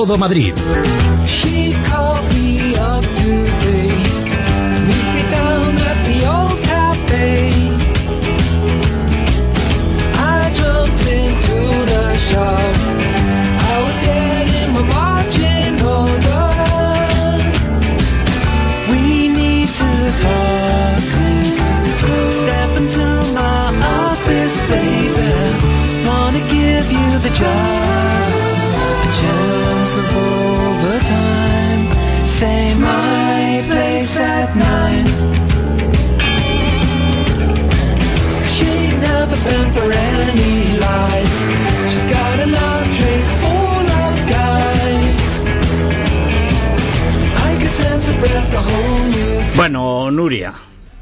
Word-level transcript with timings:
Todo 0.00 0.16
Madrid. 0.16 0.54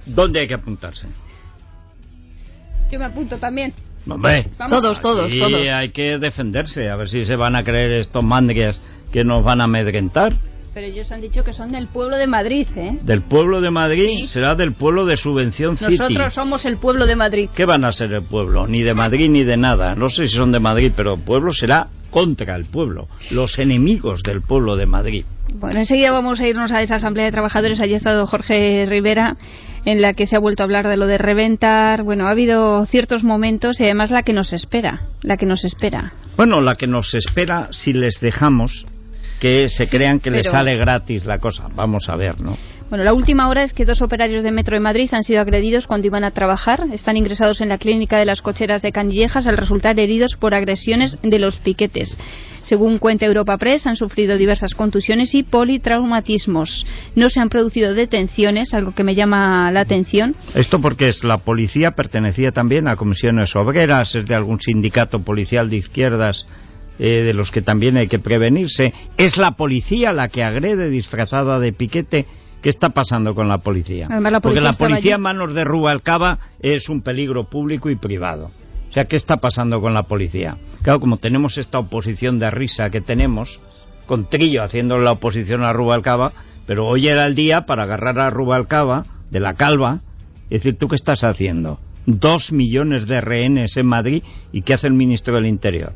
¿Dónde 0.08 0.40
hay 0.40 0.48
que 0.48 0.54
apuntarse? 0.54 1.06
Yo 2.90 2.98
me 2.98 3.04
apunto 3.06 3.38
también. 3.38 3.74
Hombre, 4.08 4.46
Vamos. 4.58 4.80
Todos, 4.80 5.00
todos, 5.00 5.26
aquí 5.26 5.38
todos. 5.38 5.68
hay 5.68 5.90
que 5.90 6.18
defenderse, 6.18 6.88
a 6.88 6.96
ver 6.96 7.08
si 7.10 7.24
se 7.26 7.36
van 7.36 7.56
a 7.56 7.62
creer 7.64 7.90
estos 7.92 8.24
mandrias 8.24 8.80
que 9.12 9.24
nos 9.24 9.44
van 9.44 9.60
a 9.60 9.64
amedrentar. 9.64 10.34
Pero 10.72 10.86
ellos 10.86 11.10
han 11.12 11.20
dicho 11.20 11.44
que 11.44 11.52
son 11.52 11.72
del 11.72 11.88
pueblo 11.88 12.16
de 12.16 12.26
Madrid, 12.26 12.66
¿eh? 12.76 12.96
Del 13.02 13.20
pueblo 13.22 13.60
de 13.60 13.70
Madrid 13.70 14.20
Sí. 14.20 14.26
será 14.28 14.54
del 14.54 14.72
pueblo 14.72 15.04
de 15.04 15.16
Subvención 15.16 15.76
City. 15.76 15.98
Nosotros 15.98 16.32
somos 16.34 16.64
el 16.64 16.76
pueblo 16.78 17.04
de 17.04 17.16
Madrid. 17.16 17.50
¿Qué 17.54 17.66
van 17.66 17.84
a 17.84 17.92
ser 17.92 18.12
el 18.12 18.22
pueblo? 18.22 18.66
Ni 18.66 18.82
de 18.82 18.94
Madrid 18.94 19.28
ni 19.28 19.44
de 19.44 19.56
nada. 19.56 19.94
No 19.94 20.08
sé 20.08 20.26
si 20.28 20.36
son 20.36 20.52
de 20.52 20.60
Madrid, 20.60 20.92
pero 20.96 21.14
el 21.14 21.20
pueblo 21.20 21.52
será 21.52 21.88
contra 22.10 22.54
el 22.56 22.64
pueblo. 22.64 23.08
Los 23.30 23.58
enemigos 23.58 24.22
del 24.22 24.40
pueblo 24.40 24.76
de 24.76 24.86
Madrid. 24.86 25.24
Bueno, 25.52 25.80
enseguida 25.80 26.12
vamos 26.12 26.40
a 26.40 26.46
irnos 26.46 26.70
a 26.72 26.80
esa 26.80 26.94
asamblea 26.96 27.26
de 27.26 27.32
trabajadores. 27.32 27.80
Allí 27.80 27.94
ha 27.94 27.96
estado 27.98 28.26
Jorge 28.26 28.86
Rivera, 28.88 29.36
en 29.84 30.02
la 30.02 30.14
que 30.14 30.26
se 30.26 30.36
ha 30.36 30.40
vuelto 30.40 30.62
a 30.62 30.64
hablar 30.64 30.88
de 30.88 30.96
lo 30.96 31.06
de 31.06 31.18
reventar. 31.18 32.02
Bueno, 32.02 32.26
ha 32.26 32.30
habido 32.30 32.84
ciertos 32.86 33.24
momentos 33.24 33.80
y 33.80 33.84
además 33.84 34.10
la 34.10 34.22
que 34.22 34.32
nos 34.32 34.52
espera. 34.52 35.02
La 35.22 35.36
que 35.36 35.46
nos 35.46 35.64
espera. 35.64 36.12
Bueno, 36.36 36.60
la 36.60 36.74
que 36.74 36.86
nos 36.86 37.14
espera 37.14 37.68
si 37.72 37.92
les 37.92 38.20
dejamos 38.20 38.86
que 39.40 39.68
se 39.68 39.88
crean 39.88 40.20
que 40.20 40.30
les 40.30 40.50
sale 40.50 40.76
gratis 40.76 41.24
la 41.24 41.38
cosa. 41.38 41.68
Vamos 41.74 42.08
a 42.08 42.16
ver, 42.16 42.40
¿no? 42.40 42.56
Bueno, 42.88 43.04
la 43.04 43.12
última 43.12 43.48
hora 43.48 43.64
es 43.64 43.74
que 43.74 43.84
dos 43.84 44.00
operarios 44.00 44.42
de 44.42 44.50
Metro 44.50 44.74
de 44.74 44.80
Madrid 44.80 45.10
han 45.12 45.22
sido 45.22 45.40
agredidos 45.40 45.86
cuando 45.86 46.06
iban 46.06 46.24
a 46.24 46.30
trabajar. 46.30 46.86
Están 46.92 47.16
ingresados 47.16 47.60
en 47.60 47.68
la 47.68 47.78
clínica 47.78 48.18
de 48.18 48.24
las 48.24 48.40
cocheras 48.40 48.80
de 48.80 48.92
Canillejas 48.92 49.46
al 49.46 49.58
resultar 49.58 50.00
heridos 50.00 50.36
por 50.36 50.54
agresiones 50.54 51.18
de 51.22 51.38
los 51.38 51.60
piquetes. 51.60 52.18
Según 52.68 52.98
cuenta 52.98 53.24
Europa 53.24 53.56
Press, 53.56 53.86
han 53.86 53.96
sufrido 53.96 54.36
diversas 54.36 54.74
contusiones 54.74 55.34
y 55.34 55.42
politraumatismos. 55.42 56.84
No 57.16 57.30
se 57.30 57.40
han 57.40 57.48
producido 57.48 57.94
detenciones, 57.94 58.74
algo 58.74 58.94
que 58.94 59.04
me 59.04 59.14
llama 59.14 59.72
la 59.72 59.80
atención. 59.80 60.36
Esto 60.54 60.78
porque 60.78 61.08
es 61.08 61.24
la 61.24 61.38
policía 61.38 61.92
pertenecía 61.92 62.50
también 62.50 62.86
a 62.86 62.96
comisiones 62.96 63.56
obreras, 63.56 64.14
es 64.14 64.28
de 64.28 64.34
algún 64.34 64.60
sindicato 64.60 65.20
policial 65.20 65.70
de 65.70 65.76
izquierdas 65.76 66.46
eh, 66.98 67.22
de 67.22 67.32
los 67.32 67.50
que 67.50 67.62
también 67.62 67.96
hay 67.96 68.06
que 68.06 68.18
prevenirse. 68.18 68.92
Es 69.16 69.38
la 69.38 69.52
policía 69.52 70.12
la 70.12 70.28
que 70.28 70.44
agrede 70.44 70.90
disfrazada 70.90 71.58
de 71.60 71.72
piquete. 71.72 72.26
¿Qué 72.60 72.68
está 72.68 72.90
pasando 72.90 73.34
con 73.34 73.48
la 73.48 73.58
policía? 73.58 74.08
Además, 74.10 74.32
la 74.32 74.40
porque 74.40 74.60
la 74.60 74.74
policía 74.74 75.14
en 75.14 75.22
manos 75.22 75.54
de 75.54 75.64
Rubalcaba 75.64 76.38
es 76.60 76.90
un 76.90 77.00
peligro 77.00 77.48
público 77.48 77.88
y 77.88 77.96
privado. 77.96 78.50
¿Qué 79.06 79.16
está 79.16 79.36
pasando 79.38 79.80
con 79.80 79.94
la 79.94 80.04
policía? 80.04 80.56
Claro, 80.82 81.00
como 81.00 81.18
tenemos 81.18 81.58
esta 81.58 81.78
oposición 81.78 82.38
de 82.38 82.50
risa 82.50 82.90
que 82.90 83.00
tenemos, 83.00 83.60
con 84.06 84.28
Trillo 84.28 84.62
haciendo 84.62 84.98
la 84.98 85.12
oposición 85.12 85.62
a 85.62 85.72
Rubalcaba, 85.72 86.32
pero 86.66 86.86
hoy 86.86 87.08
era 87.08 87.26
el 87.26 87.34
día 87.34 87.66
para 87.66 87.84
agarrar 87.84 88.18
a 88.18 88.30
Rubalcaba 88.30 89.04
de 89.30 89.40
la 89.40 89.54
calva 89.54 90.00
y 90.50 90.54
decir, 90.54 90.76
¿tú 90.76 90.88
qué 90.88 90.96
estás 90.96 91.24
haciendo? 91.24 91.78
Dos 92.06 92.52
millones 92.52 93.06
de 93.06 93.20
rehenes 93.20 93.76
en 93.76 93.86
Madrid 93.86 94.22
y 94.52 94.62
¿qué 94.62 94.74
hace 94.74 94.86
el 94.86 94.94
ministro 94.94 95.34
del 95.34 95.46
Interior? 95.46 95.92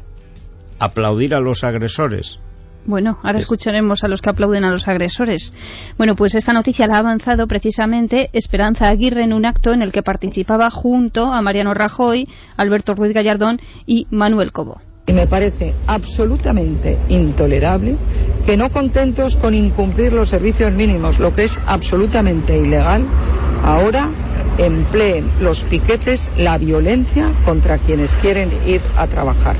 Aplaudir 0.79 1.35
a 1.35 1.41
los 1.41 1.65
agresores. 1.65 2.39
Bueno, 2.85 3.19
ahora 3.23 3.39
Es- 3.39 3.43
escucharemos 3.45 4.03
a 4.03 4.09
los 4.09 4.21
que 4.21 4.31
aplauden 4.31 4.65
a 4.65 4.71
los 4.71 4.89
agresores. 4.89 5.53
Bueno, 5.99 6.17
pues 6.17 6.35
esta 6.35 6.53
noticia 6.53 6.87
la 6.87 6.97
ha 6.97 6.99
avanzado 6.99 7.47
precisamente 7.47 8.29
Esperanza 8.33 8.89
Aguirre 8.89 9.23
en 9.25 9.33
un 9.33 9.47
acto 9.47 9.73
en 9.73 9.83
el 9.83 9.93
que 9.93 10.03
participaba 10.03 10.69
junto 10.71 11.33
a 11.33 11.41
Mariano 11.43 11.75
Rajoy, 11.75 12.27
Alberto 12.57 12.95
Ruiz 12.95 13.15
Gallardón 13.15 13.61
y 13.87 14.07
Manuel 14.11 14.51
Cobo. 14.53 14.81
Y 15.07 15.13
me 15.13 15.27
parece 15.27 15.75
absolutamente 15.87 16.97
intolerable 17.09 17.97
que 18.47 18.57
no 18.57 18.71
contentos 18.71 19.37
con 19.37 19.53
incumplir 19.55 20.13
los 20.13 20.29
servicios 20.29 20.73
mínimos, 20.73 21.19
lo 21.19 21.35
que 21.35 21.45
es 21.45 21.59
absolutamente 21.67 22.57
ilegal, 22.57 23.05
ahora 23.65 24.09
empleen 24.59 25.29
los 25.41 25.61
piquetes 25.63 26.31
la 26.37 26.57
violencia 26.59 27.31
contra 27.45 27.79
quienes 27.79 28.15
quieren 28.17 28.53
ir 28.67 28.81
a 28.97 29.07
trabajar. 29.07 29.57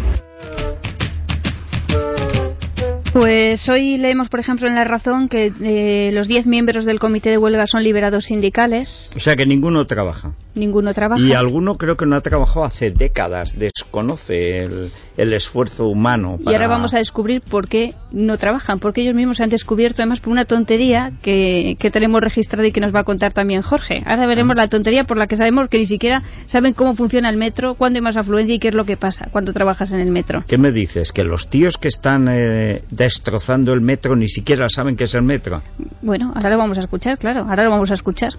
Pues 3.13 3.69
hoy 3.69 3.99
leemos, 3.99 4.31
por 4.31 4.41
ejemplo, 4.41 4.67
en 4.67 4.75
La 4.75 4.85
Razón 4.85 5.29
que 5.29 5.53
eh, 5.61 6.11
los 6.13 6.29
10 6.29 6.47
miembros 6.47 6.87
del 6.87 6.99
comité 6.99 7.29
de 7.29 7.37
huelga 7.37 7.67
son 7.67 7.83
liberados 7.83 8.25
sindicales. 8.25 9.11
O 9.15 9.21
sea 9.21 9.37
que 9.37 9.45
ninguno 9.45 9.87
trabaja. 9.87 10.33
Ninguno 10.55 10.93
trabaja. 10.93 11.23
Y 11.23 11.33
alguno 11.33 11.77
creo 11.77 11.97
que 11.97 12.07
no 12.07 12.17
ha 12.17 12.21
trabajado 12.21 12.65
hace 12.65 12.91
décadas, 12.91 13.59
desconoce 13.59 14.65
el, 14.65 14.91
el 15.17 15.33
esfuerzo 15.33 15.87
humano. 15.87 16.39
Y 16.45 16.53
ahora 16.53 16.69
vamos 16.69 16.95
a 16.95 16.99
descubrir 16.99 17.41
por 17.41 17.69
qué 17.69 17.95
no 18.11 18.37
trabajan, 18.37 18.79
porque 18.79 19.03
ellos 19.03 19.15
mismos 19.15 19.39
se 19.39 19.45
han 19.45 19.51
descubierto, 19.51 20.03
además 20.03 20.21
por 20.21 20.33
una 20.33 20.45
tontería 20.45 21.13
que, 21.23 21.77
que 21.79 21.91
tenemos 21.91 22.21
registrada 22.21 22.67
y 22.67 22.73
que 22.73 22.81
nos 22.81 22.95
va 22.95 23.01
a 23.01 23.05
contar 23.05 23.33
también 23.33 23.63
Jorge. 23.63 24.03
Ahora 24.07 24.27
veremos 24.27 24.57
la 24.57 24.69
tontería 24.69 25.05
por 25.05 25.17
la 25.17 25.27
que 25.27 25.37
sabemos 25.37 25.69
que 25.69 25.79
ni 25.79 25.87
siquiera 25.87 26.23
saben 26.47 26.73
cómo 26.73 26.95
funciona 26.95 27.29
el 27.29 27.37
metro, 27.37 27.75
cuándo 27.75 27.99
hay 27.99 28.03
más 28.03 28.17
afluencia 28.17 28.55
y 28.55 28.59
qué 28.59 28.69
es 28.69 28.75
lo 28.75 28.85
que 28.85 28.97
pasa 28.97 29.29
cuando 29.31 29.53
trabajas 29.53 29.93
en 29.93 30.01
el 30.01 30.11
metro. 30.11 30.45
¿Qué 30.47 30.59
me 30.59 30.73
dices? 30.73 31.13
¿Que 31.13 31.25
los 31.25 31.49
tíos 31.49 31.79
que 31.79 31.89
están 31.89 32.29
eh, 32.29 32.83
destrozando 32.91 33.73
el 33.73 33.81
metro 33.81 34.17
ni 34.17 34.29
siquiera 34.29 34.69
saben 34.69 34.97
qué 34.97 35.05
es 35.05 35.15
el 35.15 35.23
metro? 35.23 35.63
Bueno, 36.03 36.33
ahora 36.35 36.51
lo 36.51 36.59
vamos 36.59 36.79
a 36.79 36.81
escuchar, 36.81 37.19
claro, 37.19 37.41
ahora 37.49 37.65
lo 37.65 37.71
vamos 37.71 37.91
a 37.91 37.95
escuchar. 37.95 38.33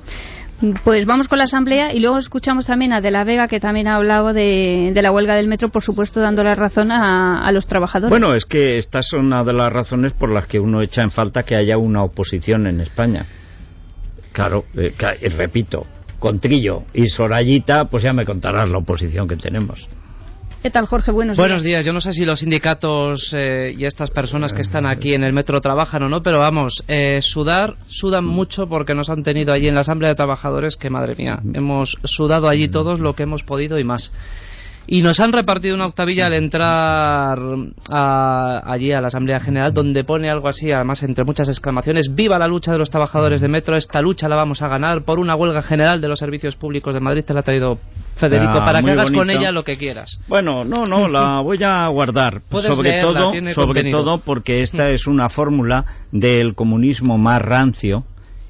Pues 0.84 1.06
vamos 1.06 1.28
con 1.28 1.40
la 1.40 1.44
asamblea 1.44 1.94
y 1.94 2.00
luego 2.00 2.18
escuchamos 2.18 2.68
también 2.68 2.94
a 2.94 3.02
De 3.02 3.12
la 3.12 3.24
Vega, 3.24 3.48
que 3.48 3.60
también 3.60 3.88
ha 3.88 3.96
hablado 3.96 4.32
de, 4.32 4.94
la 4.96 5.12
huelga 5.12 5.36
del 5.36 5.48
metro, 5.48 5.70
por 5.70 5.84
supuesto, 5.84 6.22
dando 6.22 6.44
la 6.44 6.56
razón 6.56 6.92
a, 6.92 7.46
a 7.46 7.52
los 7.52 7.68
trabajadores. 7.68 8.10
Bueno, 8.10 8.34
es 8.34 8.46
que 8.46 8.78
esta 8.78 9.00
es 9.00 9.12
una 9.14 9.44
de 9.44 9.54
las 9.54 9.74
razones 9.74 10.14
por 10.14 10.32
las 10.32 10.48
que 10.48 10.60
uno 10.60 10.82
echa 10.82 11.02
en 11.02 11.12
falta 11.12 11.44
que 11.44 11.56
haya 11.56 11.78
una 11.78 12.04
oposición 12.04 12.68
en 12.68 12.80
España. 12.80 13.26
Claro, 14.32 14.66
eh, 14.76 14.94
repito, 15.38 15.86
con 16.20 16.40
Trillo 16.40 16.84
y 16.94 17.08
Sorayita, 17.08 17.86
pues 17.86 18.04
ya 18.04 18.14
me 18.14 18.26
contarás 18.26 18.70
la 18.70 18.78
oposición 18.78 19.28
que 19.28 19.36
tenemos. 19.36 19.90
¿Qué 20.64 20.70
tal, 20.70 20.86
Jorge? 20.86 21.12
Buenos, 21.12 21.36
Buenos 21.36 21.62
días. 21.62 21.84
Yo 21.84 21.92
no 21.92 22.00
sé 22.00 22.14
si 22.14 22.24
los 22.24 22.40
sindicatos 22.40 23.34
eh, 23.34 23.76
y 23.78 23.84
estas 23.84 24.12
personas 24.12 24.54
que 24.54 24.62
están 24.62 24.86
aquí 24.86 25.14
en 25.14 25.26
el 25.26 25.34
metro 25.34 25.60
trabajan 25.60 26.04
o 26.04 26.08
no, 26.08 26.24
pero 26.24 26.40
vamos, 26.40 26.86
eh, 26.88 27.20
sudar, 27.22 27.76
sudan 27.88 28.24
mucho 28.24 28.66
porque 28.66 28.96
nos 28.96 29.10
han 29.10 29.24
tenido 29.24 29.52
allí 29.52 29.68
en 29.68 29.76
la 29.76 29.82
Asamblea 29.82 30.12
de 30.12 30.16
Trabajadores 30.16 30.78
que, 30.78 30.90
madre 30.90 31.16
mía, 31.16 31.42
hemos 31.54 31.98
sudado 32.06 32.48
allí 32.48 32.70
todos 32.70 33.02
lo 33.02 33.14
que 33.14 33.24
hemos 33.24 33.44
podido 33.44 33.78
y 33.78 33.84
más. 33.84 34.14
Y 34.86 35.02
nos 35.02 35.20
han 35.22 35.32
repartido 35.32 35.76
una 35.76 35.86
octavilla 35.86 36.26
al 36.28 36.34
entrar 36.34 37.40
a- 37.90 38.62
allí 38.66 38.92
a 38.92 39.00
la 39.02 39.08
Asamblea 39.08 39.40
General, 39.40 39.74
donde 39.74 40.04
pone 40.04 40.30
algo 40.30 40.50
así, 40.50 40.72
además 40.72 41.04
entre 41.04 41.24
muchas 41.24 41.48
exclamaciones, 41.48 42.14
¡Viva 42.14 42.38
la 42.38 42.48
lucha 42.48 42.72
de 42.74 42.78
los 42.80 42.90
trabajadores 42.90 43.40
de 43.42 43.48
Metro! 43.48 43.76
Esta 43.78 44.02
lucha 44.02 44.28
la 44.28 44.36
vamos 44.36 44.62
a 44.62 44.68
ganar 44.68 45.04
por 45.04 45.20
una 45.20 45.36
huelga 45.36 45.62
general 45.62 46.02
de 46.02 46.10
los 46.10 46.20
servicios 46.20 46.56
públicos 46.58 46.94
de 46.94 47.00
Madrid. 47.00 47.24
Te 47.24 47.34
la 47.34 47.40
ha 47.40 47.44
traído 47.44 47.80
Federico 48.16 48.52
Ah, 48.60 48.64
para 48.66 48.84
que 48.84 48.92
hagas 48.92 49.12
con 49.12 49.30
ella 49.30 49.52
lo 49.52 49.64
que 49.64 49.78
quieras. 49.78 50.20
Bueno, 50.28 50.64
no, 50.64 50.86
no, 50.86 51.08
la 51.08 51.40
voy 51.44 51.64
a 51.64 51.88
guardar. 51.88 52.42
Sobre 52.50 52.90
leerla, 52.92 53.14
todo, 53.20 53.34
sobre 53.54 53.66
contenido. 53.68 54.04
todo 54.04 54.18
porque 54.20 54.62
esta 54.64 54.90
es 54.90 55.08
una 55.08 55.30
fórmula 55.30 55.86
del 56.12 56.56
comunismo 56.56 57.18
más 57.18 57.42
rancio. 57.42 58.04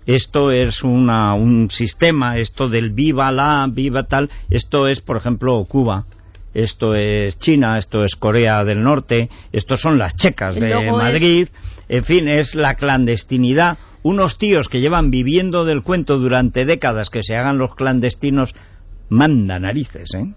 Esto 0.05 0.51
es 0.51 0.83
una, 0.83 1.33
un 1.33 1.69
sistema, 1.71 2.37
esto 2.37 2.67
del 2.67 2.89
viva 2.89 3.31
la, 3.31 3.67
viva 3.71 4.03
tal. 4.03 4.29
Esto 4.49 4.87
es, 4.89 4.99
por 4.99 5.15
ejemplo, 5.15 5.63
Cuba. 5.65 6.05
Esto 6.53 6.95
es 6.95 7.39
China, 7.39 7.77
esto 7.77 8.03
es 8.05 8.15
Corea 8.15 8.63
del 8.63 8.83
Norte, 8.83 9.29
estos 9.51 9.81
son 9.81 9.97
las 9.97 10.15
checas 10.15 10.55
de 10.55 10.69
Luego 10.69 10.97
es- 10.97 11.03
Madrid. 11.03 11.47
En 11.89 12.03
fin, 12.03 12.27
es 12.27 12.55
la 12.55 12.75
clandestinidad. 12.75 13.77
Unos 14.03 14.37
tíos 14.37 14.69
que 14.69 14.81
llevan 14.81 15.11
viviendo 15.11 15.65
del 15.65 15.83
cuento 15.83 16.17
durante 16.19 16.65
décadas 16.65 17.09
que 17.09 17.23
se 17.23 17.35
hagan 17.35 17.57
los 17.57 17.75
clandestinos 17.75 18.53
manda 19.09 19.59
narices, 19.59 20.13
¿eh? 20.15 20.33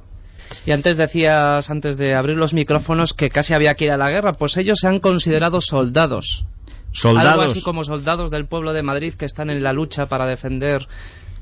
Y 0.65 0.71
antes 0.71 0.97
decías, 0.97 1.69
antes 1.71 1.97
de 1.97 2.15
abrir 2.15 2.37
los 2.37 2.53
micrófonos, 2.53 3.13
que 3.13 3.31
casi 3.31 3.55
había 3.55 3.75
que 3.75 3.87
ir 3.87 3.91
a 3.91 3.97
la 3.97 4.11
guerra. 4.11 4.33
Pues 4.33 4.57
ellos 4.57 4.79
se 4.81 4.87
han 4.89 5.01
considerado 5.01 5.61
soldados. 5.61 6.45
Soldados. 6.93 7.33
Algo 7.33 7.43
así 7.43 7.63
como 7.63 7.85
soldados 7.85 8.31
del 8.31 8.47
pueblo 8.47 8.73
de 8.73 8.83
Madrid 8.83 9.15
que 9.15 9.25
están 9.27 9.51
en 9.51 9.63
la 9.63 9.73
lucha 9.73 10.07
para 10.07 10.27
defender 10.27 10.87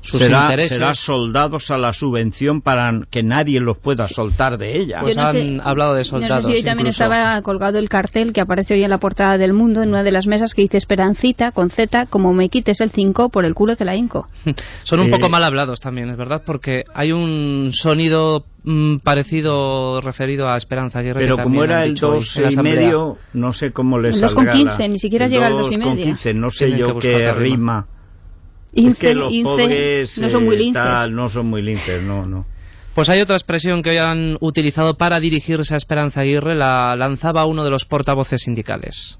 sus 0.05 0.19
será, 0.19 0.43
intereses. 0.43 0.77
será 0.77 0.93
soldados 0.93 1.71
a 1.71 1.77
la 1.77 1.91
subvención 1.93 2.61
para 2.61 3.01
que 3.09 3.23
nadie 3.23 3.59
los 3.59 3.77
pueda 3.77 4.07
soltar 4.07 4.57
de 4.57 4.77
ella. 4.77 5.01
Pues 5.01 5.15
Yo 5.15 5.21
no 5.21 5.27
han 5.27 5.33
sé- 5.35 5.57
hablado 5.63 5.93
de 5.95 6.01
No 6.01 6.05
soldados. 6.05 6.45
sé 6.45 6.51
si 6.51 6.57
hoy 6.57 6.63
también 6.63 6.87
incluso. 6.87 7.03
estaba 7.03 7.41
colgado 7.41 7.77
el 7.79 7.89
cartel 7.89 8.31
que 8.33 8.41
aparece 8.41 8.73
hoy 8.75 8.83
en 8.83 8.89
la 8.89 8.99
portada 8.99 9.37
del 9.37 9.53
Mundo, 9.53 9.81
en 9.83 9.89
una 9.89 10.03
de 10.03 10.11
las 10.11 10.27
mesas, 10.27 10.53
que 10.53 10.61
dice 10.61 10.77
Esperancita, 10.77 11.51
con 11.51 11.69
Z, 11.69 12.05
como 12.07 12.33
me 12.33 12.49
quites 12.49 12.79
el 12.81 12.91
5, 12.91 13.29
por 13.29 13.45
el 13.45 13.53
culo 13.55 13.75
te 13.75 13.85
la 13.85 13.95
hinco. 13.95 14.27
Son 14.83 14.99
un 14.99 15.07
Eh, 15.07 15.11
poco 15.11 15.29
mal 15.29 15.43
hablados 15.43 15.79
también, 15.79 16.09
es 16.09 16.17
verdad, 16.17 16.43
porque 16.45 16.83
hay 16.93 17.11
un 17.11 17.71
sonido 17.73 18.45
mm, 18.63 18.97
parecido 18.97 20.01
referido 20.01 20.49
a 20.49 20.57
Esperanza 20.57 20.99
Aguirre. 20.99 21.19
que 21.19 21.25
Pero 21.25 21.37
como 21.43 21.63
era 21.63 21.83
el 21.83 21.93
dicho 21.95 22.09
hoy 22.09 22.15
2 22.19 22.37
en 22.37 22.43
la 22.43 22.51
y 22.51 22.57
medio, 22.57 23.17
no 23.33 23.53
sé 23.53 23.71
cómo 23.71 23.99
les 23.99 24.15
El 24.15 24.21
dos 24.21 24.31
saldrá 24.33 24.53
con 24.53 24.63
la- 24.65 24.71
15, 24.77 24.89
ni 24.89 24.99
siquiera 24.99 25.25
el 25.25 25.31
llega 25.31 25.47
al 25.47 25.53
dos 25.53 25.71
y 25.71 25.75
dos 25.75 25.83
con 25.83 25.95
media. 25.95 26.05
15, 26.05 26.33
no 26.33 26.49
sé 26.51 26.65
Tienen 26.67 26.79
yo 26.87 26.97
qué 26.99 27.09
qué 27.15 27.31
rima. 27.33 27.87
Es 28.75 28.83
Ince, 28.83 28.99
que 29.07 29.15
los 29.15 29.31
ince, 29.31 29.43
pobres 29.43 30.17
no 30.19 30.29
son 30.29 30.45
muy 30.45 30.55
eh, 30.55 30.59
linces. 30.59 30.83
tal, 30.83 31.15
no 31.15 31.29
son 31.29 31.47
muy 31.47 31.61
linces, 31.61 32.03
no, 32.03 32.25
no. 32.25 32.45
Pues 32.93 33.09
hay 33.09 33.19
otra 33.21 33.35
expresión 33.35 33.81
que 33.83 33.89
hoy 33.91 33.97
han 33.97 34.37
utilizado 34.39 34.95
para 34.97 35.19
dirigirse 35.19 35.73
a 35.73 35.77
Esperanza 35.77 36.21
Aguirre, 36.21 36.55
la 36.55 36.95
lanzaba 36.95 37.45
uno 37.45 37.63
de 37.63 37.69
los 37.69 37.85
portavoces 37.85 38.41
sindicales. 38.43 39.17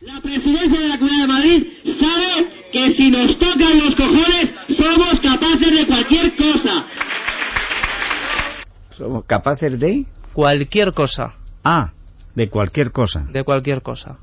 La 0.00 0.20
presidencia 0.20 0.80
de 0.80 0.88
la 0.88 0.98
Comunidad 0.98 1.22
de 1.22 1.32
Madrid 1.32 1.66
sabe 1.98 2.48
que 2.72 2.90
si 2.90 3.10
nos 3.10 3.38
tocan 3.38 3.78
los 3.78 3.94
cojones 3.94 4.50
somos 4.76 5.20
capaces 5.20 5.76
de 5.78 5.86
cualquier 5.86 6.36
cosa. 6.36 6.86
Somos 8.96 9.24
capaces 9.24 9.78
de... 9.78 10.04
Cualquier 10.32 10.92
cosa, 10.92 11.34
Ah, 11.62 11.92
de 12.34 12.48
cualquier 12.50 12.90
cosa. 12.90 13.24
de 13.30 13.44
cualquier 13.44 13.82
cosa. 13.82 14.18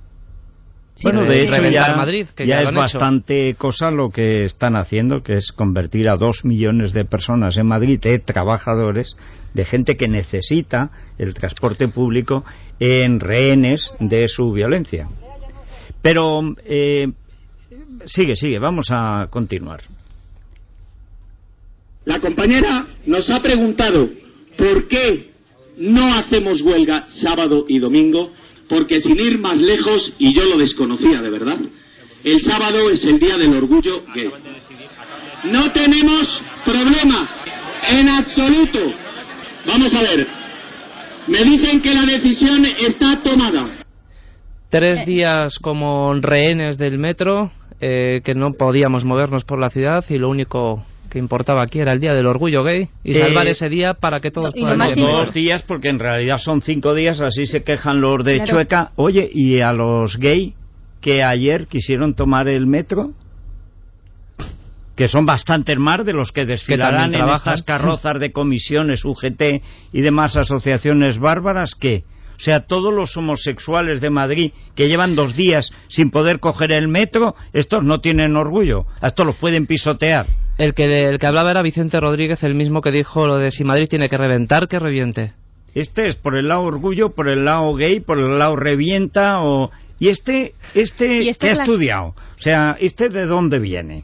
Bueno, 1.04 1.24
de 1.24 1.30
de 1.30 1.44
hecho 1.44 1.70
ya, 1.70 1.96
Madrid, 1.96 2.28
que 2.36 2.46
ya 2.46 2.62
es 2.62 2.70
hecho. 2.70 2.78
bastante 2.78 3.56
cosa 3.56 3.92
lo 3.92 4.10
que 4.10 4.46
están 4.46 4.76
haciendo, 4.76 5.24
que 5.24 5.36
es 5.36 5.52
convertir 5.52 6.10
a 6.10 6.16
dos 6.16 6.46
millones 6.46 6.94
de 6.94 7.06
personas 7.06 7.58
en 7.58 7.68
Madrid, 7.68 8.00
de 8.00 8.20
trabajadores, 8.20 9.16
de 9.54 9.66
gente 9.66 9.98
que 9.98 10.08
necesita 10.08 10.92
el 11.18 11.34
transporte 11.34 11.88
público, 11.88 12.44
en 12.80 13.20
rehenes 13.20 13.94
de 14.00 14.28
su 14.28 14.52
violencia. 14.52 15.08
Pero 16.02 16.42
eh, 16.66 17.08
sigue, 18.06 18.36
sigue, 18.36 18.60
vamos 18.60 18.88
a 18.92 19.28
continuar. 19.30 19.82
La 22.06 22.20
compañera 22.20 22.88
nos 23.06 23.30
ha 23.30 23.42
preguntado 23.42 24.10
por 24.58 24.88
qué 24.88 25.32
no 25.78 26.16
hacemos 26.16 26.62
huelga 26.62 27.06
sábado 27.08 27.66
y 27.68 27.80
domingo, 27.80 28.32
porque 28.72 29.02
sin 29.02 29.20
ir 29.20 29.38
más 29.38 29.58
lejos, 29.58 30.14
y 30.18 30.34
yo 30.34 30.46
lo 30.46 30.58
desconocía 30.58 31.22
de 31.22 31.30
verdad, 31.30 31.60
el 32.24 32.42
sábado 32.42 32.90
es 32.90 33.04
el 33.04 33.20
día 33.20 33.38
del 33.38 33.54
orgullo 33.54 34.06
gay. 34.16 34.32
No 35.44 35.74
tenemos 35.74 36.42
problema 36.64 37.30
en 37.90 38.08
absoluto. 38.08 38.80
Vamos 39.68 39.94
a 39.94 40.02
ver. 40.02 40.26
Me 41.28 41.44
dicen 41.44 41.82
que 41.82 41.94
la 41.94 42.06
decisión 42.06 42.66
está 42.80 43.22
tomada. 43.22 43.84
Tres 44.70 45.06
días 45.06 45.60
como 45.60 46.14
rehenes 46.14 46.78
del 46.78 46.98
metro, 46.98 47.52
eh, 47.82 48.22
que 48.24 48.36
no 48.36 48.52
podíamos 48.52 49.04
movernos 49.04 49.44
por 49.44 49.60
la 49.60 49.70
ciudad 49.70 50.06
y 50.08 50.18
lo 50.18 50.30
único 50.30 50.86
que 51.12 51.20
importaba 51.20 51.62
aquí 51.62 51.80
era 51.80 51.92
el 51.92 52.00
día 52.00 52.14
del 52.14 52.26
orgullo 52.26 52.64
gay 52.64 52.88
y 53.04 53.12
Eh, 53.12 53.20
salvar 53.20 53.46
ese 53.48 53.68
día 53.68 53.94
para 53.94 54.22
que 54.22 54.32
todos 54.32 54.54
puedan 54.58 54.78
más 54.78 54.92
ir. 54.92 55.00
importante- 55.00 55.26
Dos 55.26 55.34
días, 55.34 55.62
porque 55.68 55.90
en 55.90 56.00
realidad 56.00 56.38
son 56.38 56.62
cinco 56.62 56.96
días, 56.96 57.20
así 57.20 57.46
se 57.46 57.64
quejan 57.64 58.00
los 58.00 58.24
de 58.24 58.36
Claro. 58.38 58.52
Chueca. 58.52 58.92
Oye, 58.96 59.30
¿y 59.32 59.60
a 59.60 59.74
los 59.74 60.18
gay 60.18 60.56
que 61.02 61.22
ayer 61.22 61.68
quisieron 61.68 62.16
tomar 62.16 62.48
el 62.48 62.66
metro? 62.66 63.12
Que 64.96 65.08
son 65.08 65.26
bastantes 65.26 65.78
más 65.78 66.06
de 66.06 66.14
los 66.14 66.32
que 66.32 66.46
desfilarán 66.46 67.14
en 67.14 67.28
estas 67.30 67.64
carrozas 67.64 68.20
de 68.20 68.32
comisiones 68.32 69.04
UGT 69.04 69.62
y 69.94 70.02
demás 70.02 70.38
asociaciones 70.38 71.18
bárbaras, 71.20 71.76
que 71.76 72.04
o 72.38 72.44
sea, 72.44 72.62
todos 72.62 72.92
los 72.94 73.16
homosexuales 73.18 74.02
de 74.02 74.10
Madrid 74.10 74.52
que 74.76 74.88
llevan 74.88 75.16
dos 75.16 75.36
días 75.36 75.72
sin 75.90 76.10
poder 76.10 76.40
coger 76.40 76.72
el 76.72 76.88
metro, 76.88 77.36
estos 77.54 77.84
no 77.84 78.00
tienen 78.00 78.36
orgullo, 78.36 78.86
a 79.00 79.08
estos 79.08 79.26
los 79.28 79.36
pueden 79.36 79.68
pisotear. 79.68 80.26
El 80.62 80.74
que, 80.76 81.06
el 81.10 81.18
que 81.18 81.26
hablaba 81.26 81.50
era 81.52 81.62
Vicente 81.64 82.00
Rodríguez, 82.00 82.44
el 82.44 82.54
mismo 82.54 82.82
que 82.82 82.92
dijo 82.92 83.26
lo 83.26 83.38
de 83.40 83.50
si 83.50 83.64
Madrid 83.64 83.88
tiene 83.90 84.10
que 84.10 84.18
reventar, 84.18 84.68
que 84.68 84.78
reviente. 84.78 85.34
Este 85.74 86.08
es 86.08 86.18
por 86.18 86.38
el 86.38 86.50
lado 86.50 86.62
orgullo, 86.64 87.10
por 87.16 87.28
el 87.30 87.46
lado 87.46 87.74
gay, 87.74 88.00
por 88.00 88.20
el 88.20 88.38
lado 88.38 88.56
revienta 88.56 89.40
o 89.42 89.72
y 90.00 90.10
este 90.10 90.54
este 90.76 91.24
Y 91.24 91.30
esta 91.30 91.48
que 91.48 91.52
ha 91.52 91.56
la- 91.56 91.64
estudiado, 91.64 92.06
o 92.10 92.16
sea, 92.42 92.78
este 92.80 93.10
de 93.10 93.26
dónde 93.26 93.58
viene. 93.58 94.04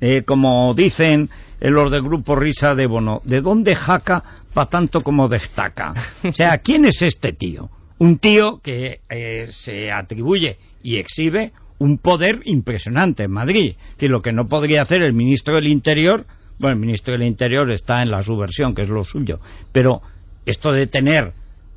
Eh, 0.00 0.22
como 0.26 0.72
dicen 0.74 1.30
en 1.60 1.72
los 1.74 1.90
del 1.90 2.02
grupo 2.02 2.34
Risa 2.34 2.74
de 2.74 2.86
Bono, 2.88 3.20
¿de 3.24 3.40
dónde 3.40 3.76
jaca 3.76 4.24
pa 4.52 4.64
tanto 4.64 5.02
como 5.02 5.28
destaca? 5.28 5.94
O 6.24 6.32
sea, 6.32 6.58
¿quién 6.58 6.84
es 6.86 7.00
este 7.02 7.32
tío? 7.32 7.68
Un 7.98 8.18
tío 8.18 8.58
que 8.62 9.00
eh, 9.08 9.46
se 9.50 9.92
atribuye 9.92 10.56
y 10.82 10.96
exhibe 10.96 11.52
un 11.80 11.98
poder 11.98 12.40
impresionante 12.44 13.24
en 13.24 13.32
Madrid. 13.32 13.74
Decir, 13.94 14.10
lo 14.10 14.22
que 14.22 14.32
no 14.32 14.46
podría 14.46 14.82
hacer 14.82 15.02
el 15.02 15.12
ministro 15.12 15.56
del 15.56 15.66
Interior, 15.66 16.24
bueno, 16.58 16.74
el 16.74 16.80
ministro 16.80 17.12
del 17.12 17.22
Interior 17.24 17.70
está 17.72 18.02
en 18.02 18.10
la 18.10 18.22
subversión, 18.22 18.74
que 18.74 18.82
es 18.82 18.88
lo 18.88 19.02
suyo, 19.02 19.40
pero 19.72 20.00
esto 20.46 20.70
de 20.72 20.86
tener 20.86 21.32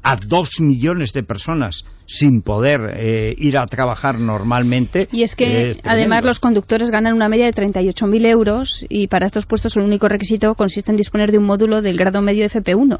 a 0.05 0.17
dos 0.17 0.59
millones 0.59 1.13
de 1.13 1.23
personas 1.23 1.85
sin 2.05 2.41
poder 2.41 2.81
eh, 2.97 3.33
ir 3.37 3.57
a 3.57 3.65
trabajar 3.65 4.19
normalmente. 4.19 5.07
Y 5.13 5.23
es 5.23 5.33
que 5.35 5.69
es 5.69 5.79
además 5.85 6.25
los 6.25 6.39
conductores 6.41 6.91
ganan 6.91 7.13
una 7.13 7.29
media 7.29 7.45
de 7.45 7.53
38.000 7.53 8.25
euros 8.25 8.85
y 8.89 9.07
para 9.07 9.25
estos 9.25 9.45
puestos 9.45 9.77
el 9.77 9.83
único 9.83 10.09
requisito 10.09 10.53
consiste 10.55 10.91
en 10.91 10.97
disponer 10.97 11.31
de 11.31 11.37
un 11.37 11.45
módulo 11.45 11.81
del 11.81 11.95
grado 11.97 12.21
medio 12.21 12.45
FP1. 12.45 12.99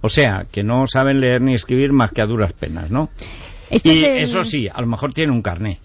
O 0.00 0.08
sea, 0.08 0.46
que 0.50 0.62
no 0.62 0.86
saben 0.86 1.20
leer 1.20 1.42
ni 1.42 1.52
escribir 1.52 1.92
más 1.92 2.10
que 2.12 2.22
a 2.22 2.26
duras 2.26 2.54
penas, 2.54 2.90
¿no? 2.90 3.10
Este 3.68 3.88
y 3.92 3.98
es 3.98 4.04
el- 4.08 4.16
eso 4.22 4.42
sí, 4.44 4.68
a 4.72 4.80
lo 4.80 4.86
mejor 4.86 5.12
tiene 5.12 5.32
un 5.32 5.42
carné. 5.42 5.80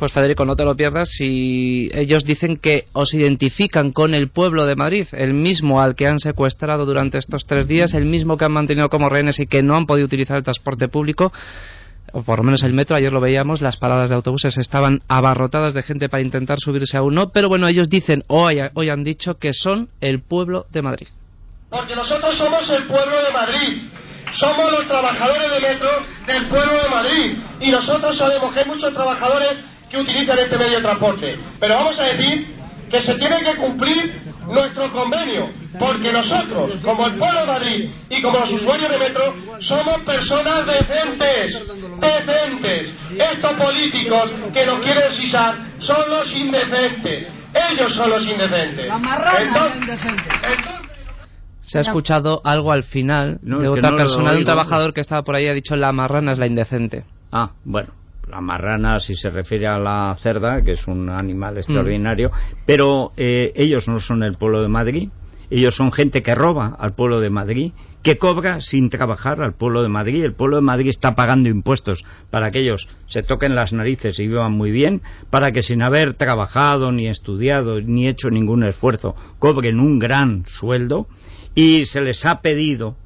Pues 0.00 0.12
Federico, 0.14 0.46
no 0.46 0.56
te 0.56 0.64
lo 0.64 0.74
pierdas 0.74 1.10
si 1.10 1.90
ellos 1.92 2.24
dicen 2.24 2.56
que 2.56 2.86
os 2.94 3.12
identifican 3.12 3.92
con 3.92 4.14
el 4.14 4.30
pueblo 4.30 4.64
de 4.64 4.74
Madrid, 4.74 5.06
el 5.12 5.34
mismo 5.34 5.82
al 5.82 5.94
que 5.94 6.06
han 6.06 6.18
secuestrado 6.18 6.86
durante 6.86 7.18
estos 7.18 7.44
tres 7.44 7.68
días, 7.68 7.92
el 7.92 8.06
mismo 8.06 8.38
que 8.38 8.46
han 8.46 8.52
mantenido 8.52 8.88
como 8.88 9.10
rehenes 9.10 9.40
y 9.40 9.46
que 9.46 9.62
no 9.62 9.76
han 9.76 9.84
podido 9.84 10.06
utilizar 10.06 10.38
el 10.38 10.42
transporte 10.42 10.88
público, 10.88 11.34
o 12.14 12.22
por 12.22 12.38
lo 12.38 12.44
menos 12.44 12.62
el 12.62 12.72
metro, 12.72 12.96
ayer 12.96 13.12
lo 13.12 13.20
veíamos, 13.20 13.60
las 13.60 13.76
paradas 13.76 14.08
de 14.08 14.16
autobuses 14.16 14.56
estaban 14.56 15.02
abarrotadas 15.06 15.74
de 15.74 15.82
gente 15.82 16.08
para 16.08 16.22
intentar 16.22 16.60
subirse 16.60 16.96
a 16.96 17.02
uno, 17.02 17.28
pero 17.28 17.50
bueno, 17.50 17.68
ellos 17.68 17.90
dicen, 17.90 18.24
hoy, 18.26 18.58
hoy 18.72 18.88
han 18.88 19.04
dicho 19.04 19.34
que 19.34 19.52
son 19.52 19.90
el 20.00 20.22
pueblo 20.22 20.64
de 20.70 20.80
Madrid. 20.80 21.08
Porque 21.68 21.94
nosotros 21.94 22.34
somos 22.38 22.70
el 22.70 22.84
pueblo 22.84 23.22
de 23.22 23.32
Madrid. 23.34 23.82
Somos 24.32 24.70
los 24.70 24.86
trabajadores 24.86 25.50
de 25.50 25.60
metro 25.60 25.88
del 26.26 26.46
pueblo 26.46 26.72
de 26.72 26.88
Madrid. 26.88 27.36
Y 27.60 27.70
nosotros 27.70 28.16
sabemos 28.16 28.54
que 28.54 28.60
hay 28.60 28.66
muchos 28.66 28.94
trabajadores 28.94 29.58
que 29.90 29.98
utilizan 29.98 30.38
este 30.38 30.56
medio 30.56 30.76
de 30.76 30.82
transporte. 30.82 31.38
Pero 31.58 31.74
vamos 31.74 31.98
a 31.98 32.04
decir 32.04 32.54
que 32.90 33.00
se 33.00 33.14
tiene 33.16 33.42
que 33.42 33.56
cumplir 33.56 34.22
nuestro 34.48 34.90
convenio. 34.90 35.48
Porque 35.78 36.12
nosotros, 36.12 36.76
como 36.82 37.06
el 37.06 37.16
pueblo 37.16 37.40
de 37.40 37.46
Madrid 37.46 37.90
y 38.08 38.20
como 38.22 38.38
los 38.40 38.52
usuarios 38.52 38.90
de 38.90 38.98
metro, 38.98 39.34
somos 39.60 39.98
personas 40.00 40.66
decentes. 40.66 41.62
Decentes. 42.00 42.94
Estos 43.16 43.52
políticos 43.52 44.32
que 44.52 44.66
nos 44.66 44.78
quieren 44.80 45.10
sisar 45.10 45.56
son 45.78 46.10
los 46.10 46.34
indecentes. 46.34 47.28
Ellos 47.72 47.92
son 47.94 48.10
los 48.10 48.26
indecentes. 48.26 48.86
Entonces- 48.92 49.88
entonces- 49.88 50.80
Se 51.62 51.78
ha 51.78 51.82
escuchado 51.82 52.40
algo 52.44 52.72
al 52.72 52.82
final 52.82 53.38
No, 53.42 53.60
de 53.60 53.68
otra 53.68 53.90
no 53.90 53.96
persona, 53.96 54.32
de 54.32 54.38
un 54.38 54.44
trabajador 54.44 54.92
que 54.92 55.00
estaba 55.00 55.22
por 55.22 55.36
ahí, 55.36 55.46
ha 55.46 55.54
dicho 55.54 55.76
la 55.76 55.92
marrana 55.92 56.32
es 56.32 56.38
la 56.38 56.46
indecente. 56.46 57.04
Ah, 57.30 57.52
bueno, 57.64 57.90
la 58.30 58.40
marrana 58.40 59.00
si 59.00 59.14
se 59.14 59.30
refiere 59.30 59.66
a 59.66 59.78
la 59.78 60.16
cerda, 60.20 60.62
que 60.62 60.72
es 60.72 60.86
un 60.86 61.10
animal 61.10 61.58
extraordinario, 61.58 62.30
pero 62.66 63.12
eh, 63.16 63.52
ellos 63.56 63.88
no 63.88 64.00
son 64.00 64.22
el 64.22 64.34
pueblo 64.34 64.62
de 64.62 64.68
Madrid, 64.68 65.08
ellos 65.50 65.74
son 65.74 65.90
gente 65.90 66.22
que 66.22 66.34
roba 66.36 66.76
al 66.78 66.94
pueblo 66.94 67.20
de 67.20 67.28
Madrid, 67.28 67.72
que 68.04 68.16
cobra 68.16 68.60
sin 68.60 68.88
trabajar 68.88 69.42
al 69.42 69.54
pueblo 69.54 69.82
de 69.82 69.88
Madrid. 69.88 70.24
El 70.24 70.34
pueblo 70.34 70.56
de 70.56 70.62
Madrid 70.62 70.90
está 70.90 71.16
pagando 71.16 71.48
impuestos 71.48 72.04
para 72.30 72.52
que 72.52 72.60
ellos 72.60 72.88
se 73.06 73.24
toquen 73.24 73.56
las 73.56 73.72
narices 73.72 74.20
y 74.20 74.28
vivan 74.28 74.52
muy 74.52 74.70
bien, 74.70 75.02
para 75.28 75.50
que 75.50 75.62
sin 75.62 75.82
haber 75.82 76.14
trabajado, 76.14 76.92
ni 76.92 77.08
estudiado, 77.08 77.80
ni 77.80 78.06
hecho 78.06 78.30
ningún 78.30 78.62
esfuerzo, 78.62 79.16
cobren 79.40 79.80
un 79.80 79.98
gran 79.98 80.44
sueldo 80.46 81.08
y 81.56 81.84
se 81.86 82.00
les 82.00 82.24
ha 82.26 82.40
pedido 82.42 82.96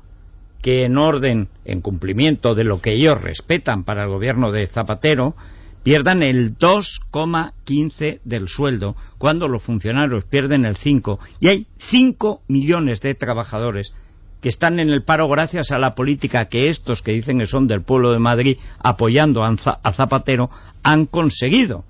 que 0.64 0.86
en 0.86 0.96
orden, 0.96 1.48
en 1.66 1.82
cumplimiento 1.82 2.54
de 2.54 2.64
lo 2.64 2.80
que 2.80 2.94
ellos 2.94 3.20
respetan 3.20 3.84
para 3.84 4.04
el 4.04 4.08
gobierno 4.08 4.50
de 4.50 4.66
Zapatero, 4.66 5.34
pierdan 5.82 6.22
el 6.22 6.56
2,15 6.56 8.20
del 8.24 8.48
sueldo, 8.48 8.96
cuando 9.18 9.46
los 9.46 9.62
funcionarios 9.62 10.24
pierden 10.24 10.64
el 10.64 10.76
5. 10.76 11.20
Y 11.38 11.48
hay 11.48 11.66
5 11.76 12.44
millones 12.48 13.02
de 13.02 13.14
trabajadores 13.14 13.92
que 14.40 14.48
están 14.48 14.80
en 14.80 14.88
el 14.88 15.04
paro 15.04 15.28
gracias 15.28 15.70
a 15.70 15.78
la 15.78 15.94
política 15.94 16.46
que 16.46 16.70
estos 16.70 17.02
que 17.02 17.12
dicen 17.12 17.40
que 17.40 17.46
son 17.46 17.66
del 17.66 17.82
pueblo 17.82 18.12
de 18.12 18.18
Madrid 18.18 18.56
apoyando 18.78 19.44
a 19.44 19.92
Zapatero 19.92 20.48
han 20.82 21.04
conseguido, 21.04 21.84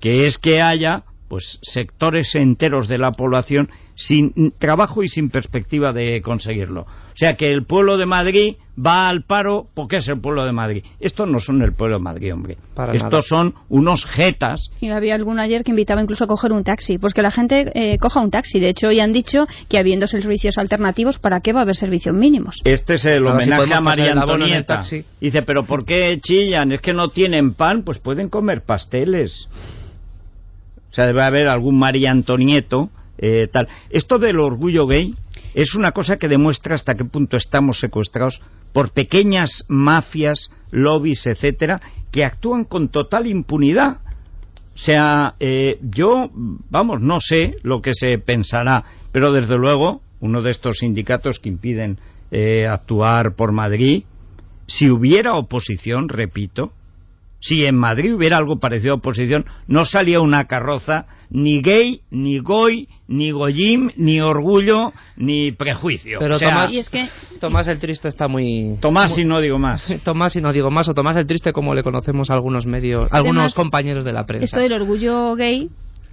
que 0.00 0.26
es 0.26 0.38
que 0.38 0.62
haya 0.62 1.02
pues 1.28 1.58
sectores 1.62 2.34
enteros 2.34 2.88
de 2.88 2.98
la 2.98 3.12
población 3.12 3.70
sin 3.94 4.52
trabajo 4.58 5.02
y 5.02 5.08
sin 5.08 5.30
perspectiva 5.30 5.92
de 5.92 6.20
conseguirlo. 6.22 6.82
O 6.82 7.16
sea 7.16 7.36
que 7.36 7.52
el 7.52 7.64
pueblo 7.64 7.96
de 7.96 8.06
Madrid 8.06 8.56
va 8.76 9.08
al 9.08 9.22
paro 9.22 9.68
porque 9.74 9.96
es 9.96 10.08
el 10.08 10.20
pueblo 10.20 10.44
de 10.44 10.52
Madrid. 10.52 10.84
Estos 10.98 11.28
no 11.28 11.38
son 11.38 11.62
el 11.62 11.72
pueblo 11.72 11.98
de 11.98 12.02
Madrid, 12.02 12.32
hombre. 12.32 12.56
Estos 12.92 13.26
son 13.28 13.54
unos 13.68 14.04
jetas. 14.04 14.70
Y 14.80 14.90
había 14.90 15.14
alguno 15.14 15.40
ayer 15.40 15.62
que 15.62 15.70
invitaba 15.70 16.02
incluso 16.02 16.24
a 16.24 16.26
coger 16.26 16.52
un 16.52 16.64
taxi. 16.64 16.98
Pues 16.98 17.14
que 17.14 17.22
la 17.22 17.30
gente 17.30 17.70
eh, 17.74 17.98
coja 17.98 18.20
un 18.20 18.30
taxi. 18.30 18.58
De 18.58 18.68
hecho, 18.68 18.88
hoy 18.88 19.00
han 19.00 19.12
dicho 19.12 19.46
que 19.68 19.78
habiendo 19.78 20.06
servicios 20.06 20.58
alternativos, 20.58 21.18
¿para 21.18 21.40
qué 21.40 21.52
va 21.52 21.60
a 21.60 21.62
haber 21.62 21.76
servicios 21.76 22.14
mínimos? 22.14 22.60
Este 22.64 22.94
es 22.94 23.04
el 23.04 23.26
homenaje 23.26 23.72
a 23.72 23.80
María 23.80 24.12
Antonieta. 24.12 24.82
Dice, 25.20 25.42
pero 25.42 25.64
¿por 25.64 25.84
qué 25.84 26.18
chillan? 26.20 26.72
Es 26.72 26.80
que 26.80 26.92
no 26.92 27.08
tienen 27.08 27.54
pan, 27.54 27.82
pues 27.84 28.00
pueden 28.00 28.28
comer 28.28 28.62
pasteles. 28.62 29.48
O 30.94 30.96
sea, 30.96 31.08
debe 31.08 31.24
haber 31.24 31.48
algún 31.48 31.76
María 31.76 32.12
Antonieto, 32.12 32.88
eh, 33.18 33.48
tal. 33.50 33.66
Esto 33.90 34.20
del 34.20 34.38
orgullo 34.38 34.86
gay 34.86 35.12
es 35.52 35.74
una 35.74 35.90
cosa 35.90 36.18
que 36.18 36.28
demuestra 36.28 36.76
hasta 36.76 36.94
qué 36.94 37.04
punto 37.04 37.36
estamos 37.36 37.80
secuestrados 37.80 38.40
por 38.72 38.92
pequeñas 38.92 39.64
mafias, 39.66 40.52
lobbies, 40.70 41.26
etcétera, 41.26 41.80
que 42.12 42.24
actúan 42.24 42.62
con 42.62 42.90
total 42.90 43.26
impunidad. 43.26 44.02
O 44.72 44.78
sea, 44.78 45.34
eh, 45.40 45.80
yo, 45.82 46.30
vamos, 46.32 47.00
no 47.00 47.18
sé 47.18 47.56
lo 47.64 47.82
que 47.82 47.94
se 47.94 48.16
pensará, 48.20 48.84
pero 49.10 49.32
desde 49.32 49.58
luego, 49.58 50.00
uno 50.20 50.42
de 50.42 50.52
estos 50.52 50.78
sindicatos 50.78 51.40
que 51.40 51.48
impiden 51.48 51.98
eh, 52.30 52.68
actuar 52.68 53.34
por 53.34 53.50
Madrid, 53.50 54.04
si 54.68 54.88
hubiera 54.90 55.34
oposición, 55.34 56.08
repito, 56.08 56.72
si 57.44 57.66
en 57.66 57.76
Madrid 57.76 58.14
hubiera 58.14 58.38
algo 58.38 58.58
parecido 58.58 58.94
a 58.94 58.96
oposición, 58.96 59.44
no 59.66 59.84
salía 59.84 60.22
una 60.22 60.46
carroza 60.46 61.04
ni 61.28 61.60
gay, 61.60 62.00
ni 62.10 62.38
goy, 62.38 62.88
ni 63.06 63.32
goyim, 63.32 63.90
ni 63.96 64.22
orgullo, 64.22 64.94
ni 65.16 65.52
prejuicio. 65.52 66.20
Pero 66.20 66.38
Tomás, 66.38 66.90
Tomás 67.40 67.68
el 67.68 67.78
Triste 67.78 68.08
está 68.08 68.28
muy... 68.28 68.78
Tomás 68.80 69.18
y 69.18 69.26
no 69.26 69.42
digo 69.42 69.58
más. 69.58 69.94
Tomás 70.04 70.34
y 70.36 70.40
no 70.40 70.54
digo 70.54 70.70
más, 70.70 70.88
o 70.88 70.94
Tomás 70.94 71.16
el 71.16 71.26
Triste 71.26 71.52
como 71.52 71.74
le 71.74 71.82
conocemos 71.82 72.30
a 72.30 72.32
algunos 72.32 72.64
medios, 72.64 73.12
algunos 73.12 73.54
compañeros 73.54 74.06
de 74.06 74.14
la 74.14 74.24
prensa. 74.24 74.46
Esto 74.46 74.60
del 74.60 74.72
orgullo 74.72 75.34
gay 75.34 75.68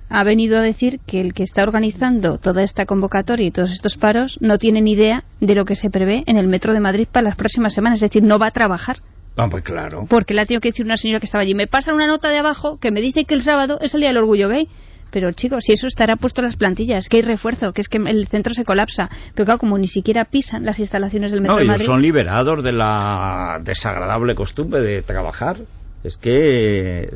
ha 0.09 0.25
venido 0.25 0.57
a 0.57 0.61
decir 0.61 0.99
que 1.07 1.21
el 1.21 1.33
que 1.33 1.43
está 1.43 1.63
organizando 1.63 2.39
toda 2.39 2.61
esta 2.61 2.85
convocatoria 2.85 3.47
y 3.47 3.51
todos 3.51 3.71
estos 3.71 3.95
paros 3.95 4.37
no 4.41 4.57
tiene 4.57 4.81
ni 4.81 4.91
idea 4.91 5.23
de 5.39 5.55
lo 5.55 5.63
que 5.63 5.77
se 5.77 5.89
prevé 5.89 6.25
en 6.25 6.35
el 6.35 6.49
Metro 6.49 6.73
de 6.73 6.81
Madrid 6.81 7.07
para 7.09 7.29
las 7.29 7.37
próximas 7.37 7.73
semanas, 7.73 7.99
es 7.99 8.09
decir, 8.09 8.21
no 8.21 8.37
va 8.37 8.47
a 8.47 8.51
trabajar. 8.51 8.97
Ah, 9.37 9.47
pues 9.49 9.63
claro. 9.63 10.05
Porque 10.09 10.33
le 10.33 10.41
ha 10.41 10.45
tenido 10.45 10.61
que 10.61 10.69
decir 10.69 10.85
una 10.85 10.97
señora 10.97 11.19
que 11.19 11.25
estaba 11.25 11.41
allí. 11.41 11.55
Me 11.55 11.67
pasa 11.67 11.93
una 11.93 12.07
nota 12.07 12.29
de 12.29 12.37
abajo 12.37 12.77
que 12.79 12.91
me 12.91 13.01
dice 13.01 13.25
que 13.25 13.33
el 13.33 13.41
sábado 13.41 13.79
es 13.81 13.93
el 13.93 14.01
día 14.01 14.09
del 14.09 14.17
orgullo 14.17 14.49
gay. 14.49 14.67
Pero 15.11 15.31
chicos, 15.33 15.65
si 15.65 15.73
eso 15.73 15.87
estará 15.87 16.15
puesto 16.15 16.39
en 16.39 16.45
las 16.45 16.55
plantillas, 16.55 17.09
que 17.09 17.17
hay 17.17 17.23
refuerzo, 17.23 17.73
que 17.73 17.81
es 17.81 17.89
que 17.89 17.97
el 17.97 18.27
centro 18.27 18.53
se 18.53 18.63
colapsa. 18.63 19.09
Pero 19.35 19.45
claro, 19.45 19.59
como 19.59 19.77
ni 19.77 19.87
siquiera 19.87 20.25
pisan 20.25 20.65
las 20.65 20.79
instalaciones 20.79 21.31
del 21.31 21.41
Metro 21.41 21.55
no, 21.55 21.61
de 21.61 21.67
Madrid... 21.67 21.85
son 21.85 22.01
liberados 22.01 22.63
de 22.63 22.71
la 22.71 23.59
desagradable 23.61 24.35
costumbre 24.35 24.79
de 24.79 25.01
trabajar. 25.01 25.57
Es 26.03 26.17
que 26.17 27.09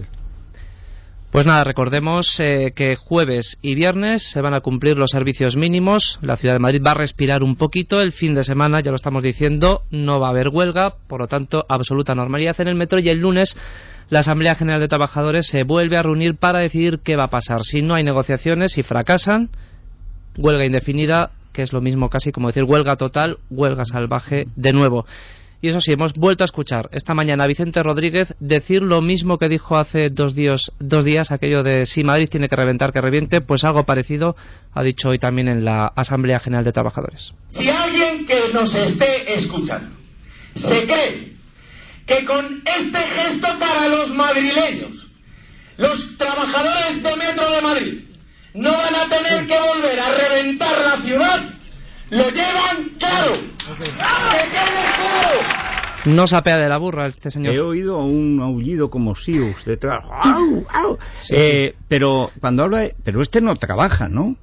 pues 1.36 1.46
nada, 1.46 1.66
recordemos 1.66 2.40
eh, 2.40 2.72
que 2.74 2.96
jueves 2.96 3.58
y 3.62 3.76
viernes 3.76 4.24
se 4.24 4.40
van 4.40 4.54
a 4.54 4.62
cumplir 4.62 4.98
los 4.98 5.12
servicios 5.12 5.58
mínimos. 5.58 6.18
La 6.22 6.38
ciudad 6.38 6.56
de 6.56 6.60
Madrid 6.60 6.82
va 6.82 6.92
a 6.92 6.94
respirar 6.94 7.44
un 7.44 7.58
poquito. 7.58 8.00
El 8.00 8.14
fin 8.14 8.34
de 8.34 8.46
semana, 8.46 8.80
ya 8.80 8.92
lo 8.92 8.96
estamos 8.96 9.22
diciendo, 9.22 9.82
no 9.92 10.22
va 10.22 10.28
a 10.28 10.30
haber 10.30 10.48
huelga. 10.48 10.94
Por 11.10 11.20
lo 11.20 11.28
tanto, 11.28 11.66
absoluta 11.68 12.16
normalidad 12.16 12.62
en 12.62 12.70
el 12.70 12.76
metro. 12.76 13.00
Y 13.00 13.10
el 13.10 13.18
lunes 13.18 13.58
la 14.08 14.20
Asamblea 14.20 14.56
General 14.56 14.80
de 14.80 14.88
Trabajadores 14.88 15.48
se 15.48 15.66
vuelve 15.66 15.98
a 15.98 16.04
reunir 16.04 16.36
para 16.36 16.60
decidir 16.60 17.00
qué 17.04 17.18
va 17.18 17.26
a 17.26 17.30
pasar. 17.30 17.64
Si 17.64 17.82
no 17.82 17.96
hay 17.96 18.06
negociaciones, 18.06 18.72
si 18.72 18.84
fracasan, 18.84 19.50
huelga 20.38 20.64
indefinida, 20.64 21.32
que 21.52 21.64
es 21.64 21.74
lo 21.74 21.82
mismo 21.82 22.10
casi 22.10 22.32
como 22.32 22.48
decir 22.48 22.64
huelga 22.64 22.96
total, 22.96 23.40
huelga 23.50 23.84
salvaje 23.84 24.48
de 24.56 24.72
nuevo. 24.72 25.06
Y 25.66 25.70
eso 25.70 25.82
sí, 25.82 25.92
hemos 25.92 26.14
vuelto 26.14 26.44
a 26.44 26.46
escuchar 26.46 26.90
esta 26.92 27.16
mañana 27.16 27.46
a 27.46 27.48
Vicente 27.48 27.82
Rodríguez 27.82 28.36
decir 28.40 28.84
lo 28.84 29.02
mismo 29.02 29.40
que 29.40 29.50
dijo 29.50 29.78
hace 29.78 30.12
dos 30.12 30.36
días, 30.36 31.32
aquello 31.32 31.64
de 31.64 31.88
si 31.88 32.04
Madrid 32.04 32.30
tiene 32.30 32.48
que 32.48 32.56
reventar, 32.56 32.92
que 32.94 33.02
reviente, 33.02 33.42
pues 33.42 33.64
algo 33.64 33.84
parecido 33.84 34.36
ha 34.76 34.84
dicho 34.84 35.10
hoy 35.10 35.18
también 35.18 35.48
en 35.48 35.66
la 35.66 35.88
Asamblea 35.88 36.40
General 36.40 36.64
de 36.66 36.72
Trabajadores. 36.72 37.34
Si 37.50 37.68
alguien 37.68 38.28
que 38.28 38.54
nos 38.54 38.76
esté 38.76 39.34
escuchando 39.34 39.90
se 40.54 40.86
cree 40.86 41.34
que 42.06 42.26
con 42.26 42.62
este 42.64 43.00
gesto 43.00 43.48
para 43.58 43.88
los 43.88 44.14
madrileños, 44.14 45.08
los 45.78 46.16
trabajadores 46.20 47.02
de 47.02 47.16
Metro 47.16 47.50
de 47.50 47.62
Madrid 47.64 48.00
no 48.54 48.72
van 48.72 48.94
a 48.94 49.10
tener 49.10 49.48
que 49.48 49.58
volver 49.58 50.00
a 50.00 50.12
reventar 50.12 50.78
la 50.78 51.02
ciudad, 51.02 51.55
lo 52.10 52.30
llevan 52.30 52.90
claro. 53.00 53.34
No 56.06 56.28
sapea 56.28 56.58
de 56.58 56.70
la 56.70 56.78
burra 56.78 57.08
este 57.08 57.32
señor. 57.32 57.56
He 57.56 57.60
oído 57.60 57.98
un 57.98 58.40
aullido 58.42 58.90
como 58.90 59.16
Sius 59.16 59.66
detrás. 59.66 60.06
Eh, 61.32 61.74
pero 61.88 62.30
cuando 62.40 62.64
habla, 62.64 62.90
pero 63.04 63.22
este 63.22 63.42
no 63.42 63.56
trabaja, 63.56 64.08
¿no? 64.08 64.36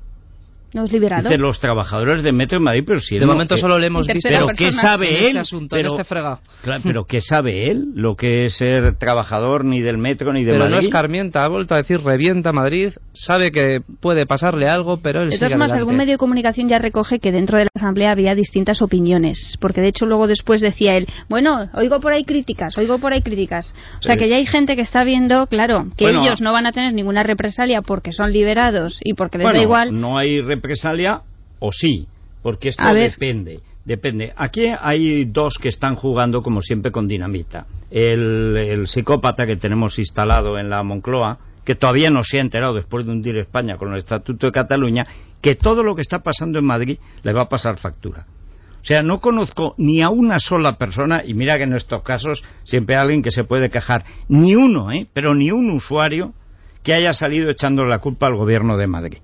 Los 0.73 0.91
liberados. 0.91 1.31
De 1.31 1.39
los 1.39 1.61
trabajadores 1.61 2.25
de 2.25 2.33
Metro 2.33 2.59
de 2.59 2.65
Madrid, 2.65 2.85
pero 2.87 3.01
si 3.01 3.19
De 3.19 3.27
momento 3.27 3.57
solo 3.57 3.79
le 3.79 3.89
hemos 3.89 4.07
visto. 4.07 4.29
Pero 4.29 4.49
¿qué 4.49 4.73
sabe 4.73 5.31
él? 5.31 5.37
Este 5.37 5.57
pero, 5.69 5.93
este 5.93 6.05
fregado. 6.05 6.41
pero 6.83 7.05
¿qué 7.05 7.21
sabe 7.21 7.71
él? 7.71 7.89
Lo 7.95 8.17
que 8.17 8.47
es 8.47 8.55
ser 8.55 8.95
trabajador 8.95 9.65
ni 9.65 9.83
del 9.83 9.99
Metro 9.99 10.33
ni 10.33 10.45
de 10.45 10.53
pero 10.53 10.65
Madrid. 10.65 10.77
no 10.77 10.81
es 10.81 10.89
Carmienta, 10.89 11.45
ha 11.45 11.49
vuelto 11.49 11.75
a 11.75 11.79
decir 11.79 12.01
revienta 12.01 12.53
Madrid, 12.53 12.93
sabe 13.13 13.51
que 13.51 13.83
puede 14.01 14.27
pasarle 14.27 14.69
algo, 14.69 15.01
pero 15.03 15.23
él 15.23 15.31
De 15.31 15.37
todas 15.37 15.53
formas, 15.53 15.73
algún 15.73 15.97
medio 15.97 16.13
de 16.13 16.19
comunicación 16.19 16.69
ya 16.69 16.79
recoge 16.79 17.19
que 17.19 17.33
dentro 17.33 17.59
de 17.59 17.65
la 17.65 17.71
Asamblea 17.75 18.11
había 18.13 18.35
distintas 18.35 18.83
opiniones, 18.83 19.57
porque 19.61 19.81
de 19.81 19.89
hecho 19.89 20.07
luego 20.07 20.27
después 20.27 20.61
decía 20.61 20.97
él, 20.97 21.07
bueno, 21.29 21.69
oigo 21.75 22.01
por 22.01 22.13
ahí 22.13 22.25
críticas, 22.25 22.77
oigo 22.79 22.99
por 22.99 23.13
ahí 23.13 23.23
críticas. 23.23 23.75
O 23.99 24.03
sea 24.03 24.17
que 24.17 24.29
ya 24.29 24.37
hay 24.37 24.47
gente 24.47 24.77
que 24.77 24.83
está 24.83 25.05
viendo, 25.05 25.47
claro, 25.47 25.87
que 25.97 26.11
ellos 26.11 26.41
no 26.41 26.53
van 26.53 26.67
a 26.67 26.73
tener 26.73 26.93
ninguna 26.95 27.23
represalia 27.23 27.83
porque 27.83 28.13
son 28.13 28.33
liberados 28.33 28.99
y 29.03 29.15
porque 29.15 29.39
les 29.39 29.53
da 29.53 29.63
igual. 29.63 30.01
No 30.01 30.19
hay 30.19 30.41
represalia 30.63 31.23
o 31.59 31.73
sí, 31.73 32.07
porque 32.43 32.71
esto 32.71 32.95
depende. 32.95 33.61
Depende. 33.85 34.33
Aquí 34.37 34.67
hay 34.81 35.25
dos 35.25 35.59
que 35.61 35.69
están 35.69 35.97
jugando, 35.97 36.43
como 36.43 36.63
siempre, 36.63 36.93
con 36.93 37.09
dinamita. 37.09 37.67
El, 37.91 38.85
psicópata 38.87 39.45
que 39.45 39.57
tenemos 39.57 39.99
instalado 39.99 40.57
en 40.57 40.71
la 40.71 40.85
Moncloa, 40.85 41.39
que 41.65 41.75
todavía 41.75 42.09
no 42.09 42.23
se 42.23 42.39
ha 42.39 42.43
enterado 42.43 42.75
después 42.75 43.05
de 43.05 43.11
hundir 43.11 43.37
España 43.39 43.77
con 43.79 43.91
el 43.91 43.99
Estatuto 43.99 44.47
de 44.47 44.53
Cataluña, 44.53 45.07
que 45.41 45.57
todo 45.57 45.83
lo 45.83 45.97
que 45.97 46.03
está 46.03 46.21
pasando 46.21 46.61
en 46.61 46.65
Madrid 46.65 46.99
le 47.25 47.33
va 47.33 47.43
a 47.43 47.49
pasar 47.49 47.77
factura. 47.79 48.27
O 48.83 48.85
sea, 48.85 49.03
no 49.03 49.21
conozco 49.21 49.75
ni 49.79 50.01
a 50.01 50.11
una 50.11 50.39
sola 50.39 50.79
persona, 50.79 51.23
y 51.25 51.35
mira 51.35 51.59
que 51.59 51.65
en 51.65 51.73
estos 51.73 52.03
casos 52.03 52.45
siempre 52.65 52.95
hay 52.95 53.03
alguien 53.03 53.23
que 53.23 53.31
se 53.33 53.45
puede 53.45 53.71
quejar, 53.71 54.05
ni 54.29 54.55
uno, 54.55 54.93
¿eh? 54.93 55.09
pero 55.13 55.35
ni 55.35 55.51
un 55.51 55.71
usuario 55.71 56.35
que 56.85 56.95
haya 56.95 57.13
salido 57.13 57.51
echando 57.51 57.85
la 57.85 57.99
culpa 57.99 58.29
al 58.29 58.37
gobierno 58.37 58.77
de 58.77 58.87
Madrid. 58.87 59.19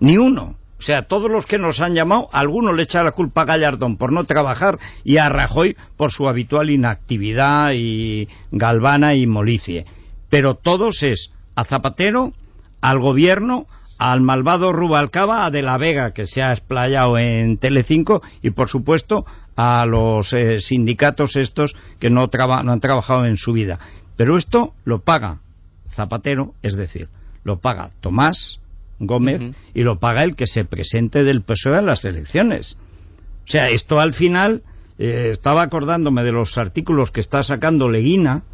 Ni 0.00 0.16
uno. 0.16 0.56
O 0.82 0.84
sea, 0.84 1.02
todos 1.02 1.30
los 1.30 1.46
que 1.46 1.60
nos 1.60 1.80
han 1.80 1.94
llamado, 1.94 2.28
alguno 2.32 2.72
le 2.72 2.82
echa 2.82 3.04
la 3.04 3.12
culpa 3.12 3.42
a 3.42 3.44
Gallardón 3.44 3.96
por 3.96 4.10
no 4.10 4.24
trabajar 4.24 4.80
y 5.04 5.18
a 5.18 5.28
Rajoy 5.28 5.76
por 5.96 6.10
su 6.10 6.28
habitual 6.28 6.70
inactividad 6.70 7.70
y 7.72 8.26
galvana 8.50 9.14
y 9.14 9.28
molicie. 9.28 9.86
Pero 10.28 10.56
todos 10.56 11.04
es 11.04 11.30
a 11.54 11.62
Zapatero, 11.62 12.32
al 12.80 12.98
gobierno, 12.98 13.68
al 13.96 14.22
malvado 14.22 14.72
Rubalcaba, 14.72 15.46
a 15.46 15.52
De 15.52 15.62
la 15.62 15.78
Vega, 15.78 16.10
que 16.10 16.26
se 16.26 16.42
ha 16.42 16.52
explayado 16.52 17.16
en 17.16 17.58
Telecinco, 17.58 18.20
y 18.42 18.50
por 18.50 18.68
supuesto 18.68 19.24
a 19.54 19.86
los 19.86 20.32
eh, 20.32 20.58
sindicatos 20.58 21.36
estos 21.36 21.76
que 22.00 22.10
no, 22.10 22.28
no 22.64 22.72
han 22.72 22.80
trabajado 22.80 23.26
en 23.26 23.36
su 23.36 23.52
vida. 23.52 23.78
Pero 24.16 24.36
esto 24.36 24.74
lo 24.82 24.98
paga 25.02 25.38
Zapatero, 25.92 26.54
es 26.60 26.74
decir, 26.74 27.08
lo 27.44 27.60
paga 27.60 27.90
Tomás, 28.00 28.58
Gómez 29.06 29.40
y 29.74 29.82
lo 29.82 29.98
paga 29.98 30.22
el 30.22 30.36
que 30.36 30.46
se 30.46 30.64
presente 30.64 31.24
del 31.24 31.42
PSOE 31.42 31.76
a 31.76 31.82
las 31.82 32.04
elecciones. 32.04 32.76
O 33.46 33.50
sea, 33.50 33.68
esto 33.68 34.00
al 34.00 34.14
final, 34.14 34.62
eh, 34.98 35.30
estaba 35.32 35.62
acordándome 35.62 36.22
de 36.24 36.32
los 36.32 36.56
artículos 36.58 37.10
que 37.10 37.20
está 37.20 37.42
sacando 37.42 37.88
Leguina, 37.88 38.44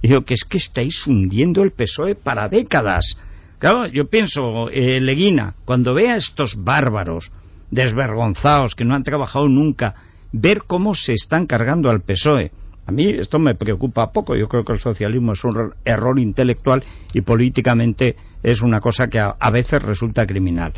y 0.00 0.08
digo 0.08 0.22
que 0.22 0.34
es 0.34 0.44
que 0.44 0.58
estáis 0.58 1.06
hundiendo 1.06 1.62
el 1.62 1.72
PSOE 1.72 2.14
para 2.14 2.48
décadas. 2.48 3.16
Claro, 3.58 3.86
yo 3.86 4.08
pienso, 4.08 4.68
eh, 4.70 5.00
Leguina, 5.00 5.54
cuando 5.64 5.94
vea 5.94 6.14
a 6.14 6.16
estos 6.16 6.56
bárbaros, 6.56 7.30
desvergonzados, 7.70 8.74
que 8.74 8.84
no 8.84 8.94
han 8.94 9.04
trabajado 9.04 9.48
nunca, 9.48 9.94
ver 10.32 10.62
cómo 10.66 10.94
se 10.94 11.12
están 11.12 11.46
cargando 11.46 11.90
al 11.90 12.00
PSOE, 12.00 12.50
A 12.86 12.92
mí 12.92 13.08
esto 13.10 13.38
me 13.38 13.54
preocupa 13.54 14.10
poco. 14.10 14.36
Yo 14.36 14.48
creo 14.48 14.64
que 14.64 14.72
el 14.72 14.80
socialismo 14.80 15.32
es 15.32 15.44
un 15.44 15.74
error 15.84 16.18
intelectual 16.18 16.84
y 17.12 17.20
políticamente 17.20 18.16
es 18.42 18.62
una 18.62 18.80
cosa 18.80 19.06
que 19.06 19.20
a, 19.20 19.36
a 19.38 19.50
veces 19.50 19.82
resulta 19.82 20.26
criminal. 20.26 20.72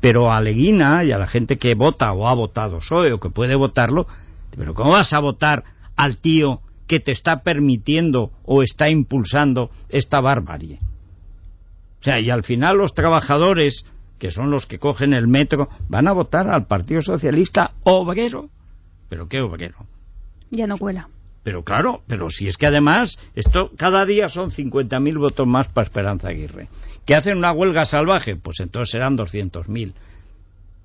Pero 0.00 0.30
a 0.30 0.40
Leguina 0.40 1.04
y 1.04 1.12
a 1.12 1.18
la 1.18 1.26
gente 1.26 1.56
que 1.56 1.74
vota 1.74 2.12
o 2.12 2.28
ha 2.28 2.34
votado 2.34 2.78
PSOE 2.78 3.12
o 3.12 3.20
que 3.20 3.30
puede 3.30 3.54
votarlo, 3.56 4.06
pero 4.56 4.74
¿cómo 4.74 4.92
vas 4.92 5.12
a 5.12 5.20
votar 5.20 5.64
al 5.96 6.18
tío 6.18 6.60
que 6.86 7.00
te 7.00 7.12
está 7.12 7.42
permitiendo 7.42 8.30
o 8.44 8.62
está 8.62 8.90
impulsando 8.90 9.70
esta 9.88 10.20
barbarie? 10.20 10.78
O 12.00 12.04
sea, 12.04 12.20
y 12.20 12.30
al 12.30 12.44
final 12.44 12.76
los 12.76 12.94
trabajadores, 12.94 13.86
que 14.18 14.30
son 14.30 14.50
los 14.50 14.66
que 14.66 14.78
cogen 14.78 15.14
el 15.14 15.26
metro, 15.26 15.68
van 15.88 16.06
a 16.06 16.12
votar 16.12 16.48
al 16.48 16.66
Partido 16.66 17.00
Socialista 17.00 17.72
obrero. 17.82 18.50
¿Pero 19.08 19.28
qué 19.28 19.40
obrero? 19.40 19.78
Ya 20.50 20.66
no 20.66 20.78
cuela. 20.78 21.08
Pero 21.48 21.62
claro, 21.62 22.02
pero 22.06 22.28
si 22.28 22.46
es 22.46 22.58
que 22.58 22.66
además, 22.66 23.18
esto 23.34 23.70
cada 23.78 24.04
día 24.04 24.28
son 24.28 24.50
50.000 24.50 25.18
votos 25.18 25.46
más 25.46 25.66
para 25.68 25.86
Esperanza 25.86 26.28
Aguirre. 26.28 26.68
¿Que 27.06 27.14
hacen 27.14 27.38
una 27.38 27.52
huelga 27.52 27.86
salvaje? 27.86 28.36
Pues 28.36 28.60
entonces 28.60 28.90
serán 28.90 29.16
200.000. 29.16 29.94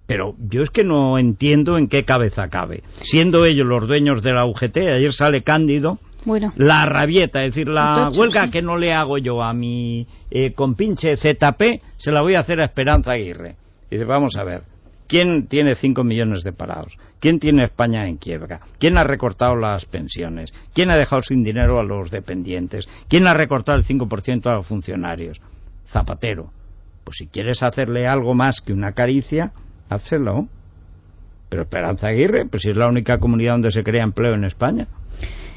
Pero 0.07 0.35
yo 0.39 0.61
es 0.61 0.69
que 0.69 0.85
no 0.85 1.17
entiendo 1.17 1.77
en 1.77 1.89
qué 1.89 2.05
cabeza 2.05 2.47
cabe. 2.47 2.81
Siendo 3.01 3.43
ellos 3.43 3.67
los 3.67 3.85
dueños 3.89 4.23
de 4.23 4.31
la 4.31 4.45
UGT, 4.45 4.77
ayer 4.77 5.11
sale 5.11 5.43
Cándido, 5.43 5.99
Bueno, 6.23 6.53
la 6.55 6.85
rabieta, 6.85 7.43
es 7.43 7.51
decir, 7.53 7.67
la 7.67 8.09
huelga 8.15 8.45
sí. 8.45 8.51
que 8.51 8.61
no 8.61 8.77
le 8.77 8.93
hago 8.93 9.17
yo 9.17 9.43
a 9.43 9.51
mi 9.51 10.07
eh, 10.31 10.53
compinche 10.53 11.17
ZP, 11.17 11.81
se 11.97 12.13
la 12.13 12.21
voy 12.21 12.35
a 12.35 12.39
hacer 12.39 12.61
a 12.61 12.63
Esperanza 12.63 13.11
Aguirre. 13.11 13.57
Y 13.91 13.95
dice, 13.95 14.05
vamos 14.05 14.37
a 14.37 14.45
ver, 14.45 14.63
¿quién 15.07 15.47
tiene 15.47 15.75
5 15.75 16.03
millones 16.03 16.43
de 16.43 16.53
parados? 16.53 16.97
¿Quién 17.19 17.39
tiene 17.39 17.63
España 17.63 18.07
en 18.07 18.17
quiebra? 18.17 18.59
¿Quién 18.79 18.97
ha 18.97 19.03
recortado 19.03 19.55
las 19.55 19.85
pensiones? 19.85 20.53
¿Quién 20.73 20.91
ha 20.91 20.97
dejado 20.97 21.21
sin 21.21 21.43
dinero 21.43 21.79
a 21.79 21.83
los 21.83 22.11
dependientes? 22.11 22.87
¿Quién 23.07 23.27
ha 23.27 23.33
recortado 23.33 23.77
el 23.77 23.85
5% 23.85 24.45
a 24.47 24.55
los 24.55 24.67
funcionarios? 24.67 25.41
Zapatero. 25.87 26.51
Pues 27.03 27.17
si 27.17 27.27
quieres 27.27 27.63
hacerle 27.63 28.07
algo 28.07 28.33
más 28.33 28.61
que 28.61 28.73
una 28.73 28.93
caricia, 28.93 29.51
házelo. 29.89 30.47
Pero 31.49 31.63
Esperanza 31.63 32.07
Aguirre, 32.07 32.45
pues 32.45 32.63
si 32.63 32.71
es 32.71 32.75
la 32.75 32.87
única 32.87 33.19
comunidad 33.19 33.53
donde 33.53 33.71
se 33.71 33.83
crea 33.83 34.03
empleo 34.03 34.33
en 34.33 34.43
España. 34.43 34.87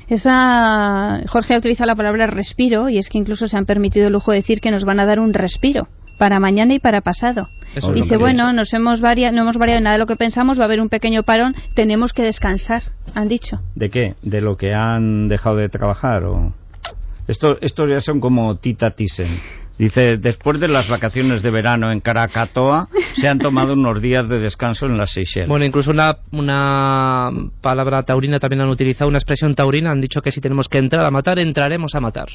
esa 0.08 1.20
Jorge 1.28 1.54
ha 1.54 1.58
utilizado 1.58 1.88
la 1.88 1.96
palabra 1.96 2.26
respiro 2.26 2.88
y 2.88 2.98
es 2.98 3.08
que 3.08 3.18
incluso 3.18 3.46
se 3.46 3.56
han 3.56 3.64
permitido 3.64 4.06
el 4.06 4.12
lujo 4.12 4.32
de 4.32 4.38
decir 4.38 4.60
que 4.60 4.70
nos 4.70 4.84
van 4.84 5.00
a 5.00 5.06
dar 5.06 5.18
un 5.18 5.32
respiro 5.32 5.88
para 6.18 6.40
mañana 6.40 6.74
y 6.74 6.78
para 6.78 7.00
pasado. 7.00 7.48
Eso 7.74 7.92
Dice, 7.92 8.16
bueno, 8.16 8.44
pienso. 8.44 8.52
nos 8.54 8.72
hemos 8.74 9.00
varia- 9.00 9.32
no 9.32 9.42
hemos 9.42 9.56
variado 9.58 9.80
nada 9.82 9.94
de 9.94 9.98
lo 9.98 10.06
que 10.06 10.16
pensamos, 10.16 10.58
va 10.58 10.62
a 10.62 10.66
haber 10.66 10.80
un 10.80 10.88
pequeño 10.88 11.22
parón, 11.24 11.54
tenemos 11.74 12.12
que 12.12 12.22
descansar, 12.22 12.82
han 13.14 13.28
dicho. 13.28 13.60
¿De 13.74 13.90
qué? 13.90 14.14
¿De 14.22 14.40
lo 14.40 14.56
que 14.56 14.72
han 14.74 15.28
dejado 15.28 15.56
de 15.56 15.68
trabajar? 15.68 16.24
o 16.24 16.54
Esto, 17.28 17.58
Estos 17.60 17.88
ya 17.88 18.00
son 18.00 18.20
como 18.20 18.56
Tita 18.56 18.92
Thyssen. 18.92 19.40
Dice, 19.78 20.16
después 20.16 20.58
de 20.58 20.68
las 20.68 20.88
vacaciones 20.88 21.42
de 21.42 21.50
verano 21.50 21.92
en 21.92 22.00
Caracatoa, 22.00 22.88
se 23.14 23.28
han 23.28 23.38
tomado 23.38 23.74
unos 23.74 24.00
días 24.00 24.26
de 24.26 24.38
descanso 24.38 24.86
en 24.86 24.96
las 24.96 25.10
Seychelles. 25.12 25.50
Bueno, 25.50 25.66
incluso 25.66 25.90
una, 25.90 26.16
una 26.32 27.30
palabra 27.60 28.02
taurina 28.04 28.38
también 28.40 28.62
han 28.62 28.70
utilizado, 28.70 29.08
una 29.08 29.18
expresión 29.18 29.54
taurina, 29.54 29.90
han 29.90 30.00
dicho 30.00 30.22
que 30.22 30.32
si 30.32 30.40
tenemos 30.40 30.70
que 30.70 30.78
entrar 30.78 31.04
a 31.04 31.10
matar, 31.10 31.38
entraremos 31.38 31.94
a 31.94 32.00
matar. 32.00 32.28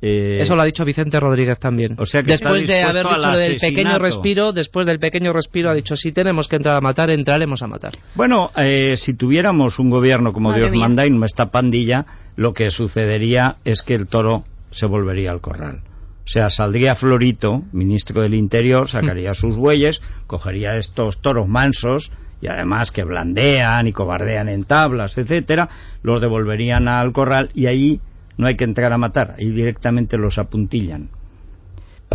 Eh, 0.00 0.38
Eso 0.40 0.54
lo 0.54 0.62
ha 0.62 0.64
dicho 0.64 0.84
Vicente 0.84 1.18
Rodríguez 1.18 1.58
también. 1.58 1.96
O 1.98 2.06
sea 2.06 2.22
que 2.22 2.34
está 2.34 2.52
después 2.52 2.68
de 2.68 2.82
haber 2.82 3.04
dicho 3.06 3.30
del 3.32 3.56
pequeño 3.56 3.98
respiro, 3.98 4.52
después 4.52 4.86
del 4.86 4.98
pequeño 5.00 5.32
respiro 5.32 5.70
ha 5.70 5.74
dicho, 5.74 5.96
si 5.96 6.12
tenemos 6.12 6.46
que 6.46 6.56
entrar 6.56 6.76
a 6.76 6.80
matar, 6.80 7.10
entraremos 7.10 7.62
a 7.62 7.66
matar. 7.66 7.92
Bueno, 8.14 8.50
eh, 8.56 8.94
si 8.96 9.14
tuviéramos 9.14 9.78
un 9.78 9.90
gobierno 9.90 10.32
como 10.32 10.50
Madre 10.50 10.62
Dios 10.62 10.72
mía. 10.72 10.82
manda 10.82 11.06
y 11.06 11.10
no 11.10 11.24
esta 11.24 11.50
pandilla, 11.50 12.06
lo 12.36 12.52
que 12.52 12.70
sucedería 12.70 13.56
es 13.64 13.82
que 13.82 13.94
el 13.94 14.06
toro 14.06 14.44
se 14.70 14.86
volvería 14.86 15.32
al 15.32 15.40
corral. 15.40 15.82
O 16.24 16.30
sea, 16.30 16.50
saldría 16.50 16.94
Florito, 16.94 17.62
ministro 17.72 18.20
del 18.20 18.34
Interior, 18.34 18.88
sacaría 18.88 19.32
sus 19.32 19.56
bueyes, 19.56 20.02
cogería 20.26 20.76
estos 20.76 21.22
toros 21.22 21.48
mansos 21.48 22.12
y 22.42 22.48
además 22.48 22.92
que 22.92 23.02
blandean 23.02 23.86
y 23.86 23.92
cobardean 23.92 24.48
en 24.50 24.64
tablas, 24.64 25.16
etcétera, 25.16 25.68
los 26.02 26.20
devolverían 26.20 26.86
al 26.86 27.12
corral 27.12 27.50
y 27.54 27.66
ahí 27.66 28.00
no 28.38 28.46
hay 28.46 28.56
que 28.56 28.64
entrar 28.64 28.92
a 28.92 28.98
matar, 28.98 29.34
ahí 29.38 29.50
directamente 29.50 30.16
los 30.16 30.38
apuntillan. 30.38 31.10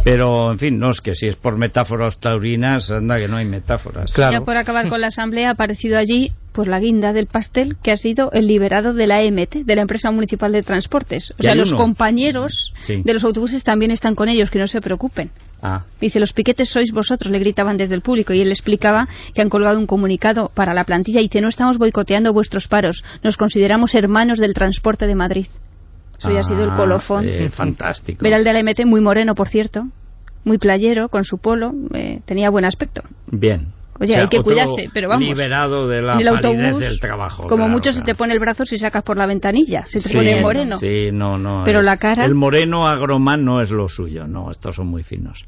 Pero, 0.04 0.52
en 0.52 0.60
fin, 0.60 0.80
no 0.80 0.90
es 0.90 1.02
que 1.02 1.14
si 1.16 1.28
es 1.28 1.36
por 1.36 1.58
metáforas 1.58 2.18
taurinas, 2.18 2.90
anda 2.92 3.18
que 3.20 3.28
no 3.28 3.38
hay 3.38 3.46
metáforas. 3.46 4.12
Claro. 4.12 4.34
Ya 4.34 4.42
por 4.42 4.58
acabar 4.58 4.90
con 4.90 5.00
la 5.00 5.08
asamblea 5.08 5.50
ha 5.50 5.52
aparecido 5.52 5.98
allí 5.98 6.32
pues 6.52 6.68
la 6.68 6.80
guinda 6.80 7.14
del 7.14 7.28
pastel 7.28 7.78
que 7.82 7.92
ha 7.92 7.98
sido 7.98 8.32
el 8.32 8.48
liberado 8.48 8.94
de 8.94 9.08
la 9.08 9.22
EMT, 9.24 9.64
de 9.66 9.76
la 9.76 9.82
empresa 9.82 10.12
municipal 10.12 10.52
de 10.52 10.62
transportes. 10.62 11.32
O 11.32 11.38
¿Que 11.38 11.44
sea, 11.44 11.56
los 11.56 11.70
uno? 11.70 11.78
compañeros 11.80 12.74
Sí. 12.82 13.02
de 13.04 13.14
los 13.14 13.24
autobuses 13.24 13.64
también 13.64 13.92
están 13.92 14.14
con 14.14 14.30
ellos, 14.30 14.50
que 14.52 14.60
no 14.60 14.68
se 14.68 14.82
preocupen. 14.82 15.32
Ah, 15.62 15.86
Dice, 16.02 16.20
los 16.20 16.34
piquetes 16.34 16.70
sois 16.70 16.92
vosotros, 16.92 17.32
le 17.32 17.40
gritaban 17.40 17.78
desde 17.78 17.96
el 17.96 18.02
público 18.02 18.34
y 18.34 18.42
él 18.42 18.52
explicaba 18.52 19.08
que 19.34 19.42
han 19.42 19.50
colgado 19.50 19.80
un 19.80 19.88
comunicado 19.88 20.52
para 20.54 20.74
la 20.74 20.84
plantilla 20.84 21.22
y 21.22 21.24
dice, 21.24 21.40
no 21.42 21.48
estamos 21.48 21.78
boicoteando 21.78 22.34
vuestros 22.34 22.68
paros, 22.68 23.04
nos 23.24 23.38
consideramos 23.38 23.96
hermanos 23.96 24.38
del 24.40 24.54
transporte 24.54 25.08
de 25.08 25.16
Madrid. 25.16 25.48
Eso 26.24 26.32
ya 26.34 26.40
ha 26.40 26.44
sido 26.44 26.64
el 26.64 26.72
Ah, 26.72 26.76
colofón. 26.78 27.26
eh, 27.28 27.50
fantástico. 27.50 28.24
Ver 28.24 28.34
al 28.34 28.44
de 28.44 28.54
la 28.54 28.60
MT 28.64 28.86
muy 28.86 29.02
moreno, 29.02 29.36
por 29.36 29.50
cierto, 29.50 29.88
muy 30.46 30.58
playero, 30.58 31.10
con 31.10 31.26
su 31.26 31.38
polo, 31.38 31.74
eh, 31.94 32.22
tenía 32.26 32.50
buen 32.50 32.66
aspecto. 32.66 33.02
Bien. 33.28 33.68
Oye, 34.00 34.14
O 34.14 34.16
sea, 34.16 34.22
hay 34.24 34.28
que 34.30 34.42
cuidarse, 34.42 34.90
pero 34.94 35.08
vamos. 35.08 35.24
Liberado 35.28 35.88
de 35.88 36.02
la 36.02 36.18
el 36.18 36.28
autobús, 36.28 36.80
del 36.80 37.00
trabajo. 37.00 37.44
como 37.44 37.58
claro, 37.66 37.72
mucho 37.72 37.92
se 37.94 38.00
claro. 38.00 38.06
te 38.08 38.16
pone 38.16 38.34
el 38.34 38.40
brazo 38.40 38.66
si 38.66 38.78
sacas 38.80 39.04
por 39.04 39.18
la 39.18 39.28
ventanilla, 39.28 39.86
se 39.86 40.00
te 40.00 40.10
Sí, 40.10 40.16
pone 40.16 40.42
moreno. 40.42 40.78
Sí, 40.78 41.10
no, 41.14 41.38
no. 41.38 41.62
Pero 41.64 41.80
es- 41.82 41.86
la 41.86 41.98
cara- 41.98 42.26
El 42.26 42.34
moreno 42.34 42.88
agromán 42.88 43.46
no 43.46 43.62
es 43.62 43.70
lo 43.70 43.88
suyo, 43.88 44.26
no, 44.28 44.50
estos 44.50 44.76
son 44.76 44.88
muy 44.88 45.04
finos. 45.04 45.46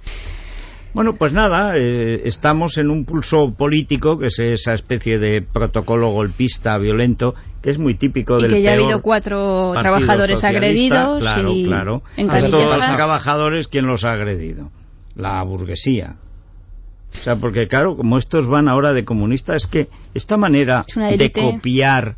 Bueno, 0.96 1.16
pues 1.16 1.34
nada, 1.34 1.74
eh, 1.76 2.22
estamos 2.24 2.78
en 2.78 2.90
un 2.90 3.04
pulso 3.04 3.54
político, 3.54 4.18
que 4.18 4.28
es 4.28 4.40
esa 4.40 4.74
especie 4.74 5.20
de 5.20 5.42
protocolo 5.42 6.08
golpista 6.12 6.78
violento, 6.78 7.36
que 7.62 7.72
es 7.72 7.78
muy 7.78 7.96
típico 7.96 8.40
Y 8.40 8.44
del 8.44 8.52
que 8.54 8.62
ya 8.62 8.72
ha 8.72 8.74
habido 8.76 9.02
cuatro 9.02 9.74
trabajadores 9.78 10.42
agredidos 10.42 11.20
Claro, 11.20 11.52
y 11.52 11.66
claro. 11.66 12.02
en 12.16 12.30
A 12.30 12.40
estos 12.40 12.96
trabajadores, 12.96 13.68
¿quién 13.68 13.88
los 13.88 14.06
ha 14.06 14.12
agredido? 14.12 14.72
La 15.18 15.44
burguesía. 15.44 16.16
O 17.12 17.24
sea, 17.24 17.36
porque 17.36 17.68
claro, 17.68 17.98
como 17.98 18.18
estos 18.18 18.48
van 18.48 18.70
ahora 18.70 18.94
de 18.94 19.04
comunistas, 19.04 19.66
es 19.66 19.68
que 19.68 19.88
esta 20.14 20.38
manera 20.38 20.86
de 21.18 21.30
copiar 21.30 22.16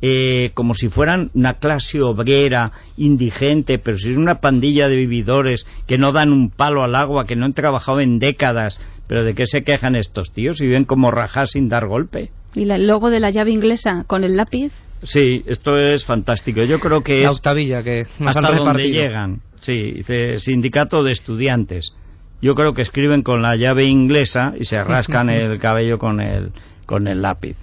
eh, 0.00 0.50
como 0.54 0.74
si 0.74 0.88
fueran 0.88 1.30
una 1.34 1.54
clase 1.54 2.00
obrera, 2.00 2.72
indigente, 2.96 3.78
pero 3.78 3.98
si 3.98 4.10
es 4.10 4.16
una 4.16 4.40
pandilla 4.40 4.88
de 4.88 4.96
vividores 4.96 5.66
que 5.86 5.98
no 5.98 6.12
dan 6.12 6.32
un 6.32 6.50
palo 6.50 6.82
al 6.84 6.94
agua, 6.94 7.26
que 7.26 7.34
no 7.36 7.44
han 7.46 7.52
trabajado 7.52 8.00
en 8.00 8.18
décadas, 8.18 8.80
pero 9.06 9.24
¿de 9.24 9.34
qué 9.34 9.46
se 9.46 9.62
quejan 9.62 9.96
estos 9.96 10.32
tíos? 10.32 10.60
Y 10.60 10.66
viven 10.66 10.84
como 10.84 11.10
rajas 11.10 11.50
sin 11.52 11.68
dar 11.68 11.86
golpe. 11.86 12.30
Y 12.54 12.64
la- 12.64 12.76
el 12.76 12.86
logo 12.86 13.10
de 13.10 13.20
la 13.20 13.30
llave 13.30 13.50
inglesa 13.52 14.04
con 14.06 14.24
el 14.24 14.36
lápiz. 14.36 14.72
Sí, 15.02 15.42
esto 15.46 15.78
es 15.78 16.04
fantástico. 16.04 16.62
Yo 16.64 16.80
creo 16.80 17.02
que 17.02 17.22
La 17.22 17.30
es 17.30 17.36
octavilla 17.36 17.82
que 17.82 18.02
hasta 18.26 18.40
donde 18.40 18.58
repartido. 18.58 18.88
llegan. 19.02 19.40
Sí, 19.60 19.92
dice 19.92 20.38
sindicato 20.38 21.02
de 21.04 21.12
estudiantes. 21.12 21.92
Yo 22.40 22.54
creo 22.54 22.72
que 22.74 22.82
escriben 22.82 23.22
con 23.22 23.42
la 23.42 23.56
llave 23.56 23.84
inglesa 23.86 24.54
y 24.58 24.64
se 24.64 24.82
rascan 24.82 25.28
el 25.30 25.58
cabello 25.58 25.98
con 25.98 26.20
el, 26.20 26.52
con 26.86 27.06
el 27.08 27.22
lápiz. 27.22 27.56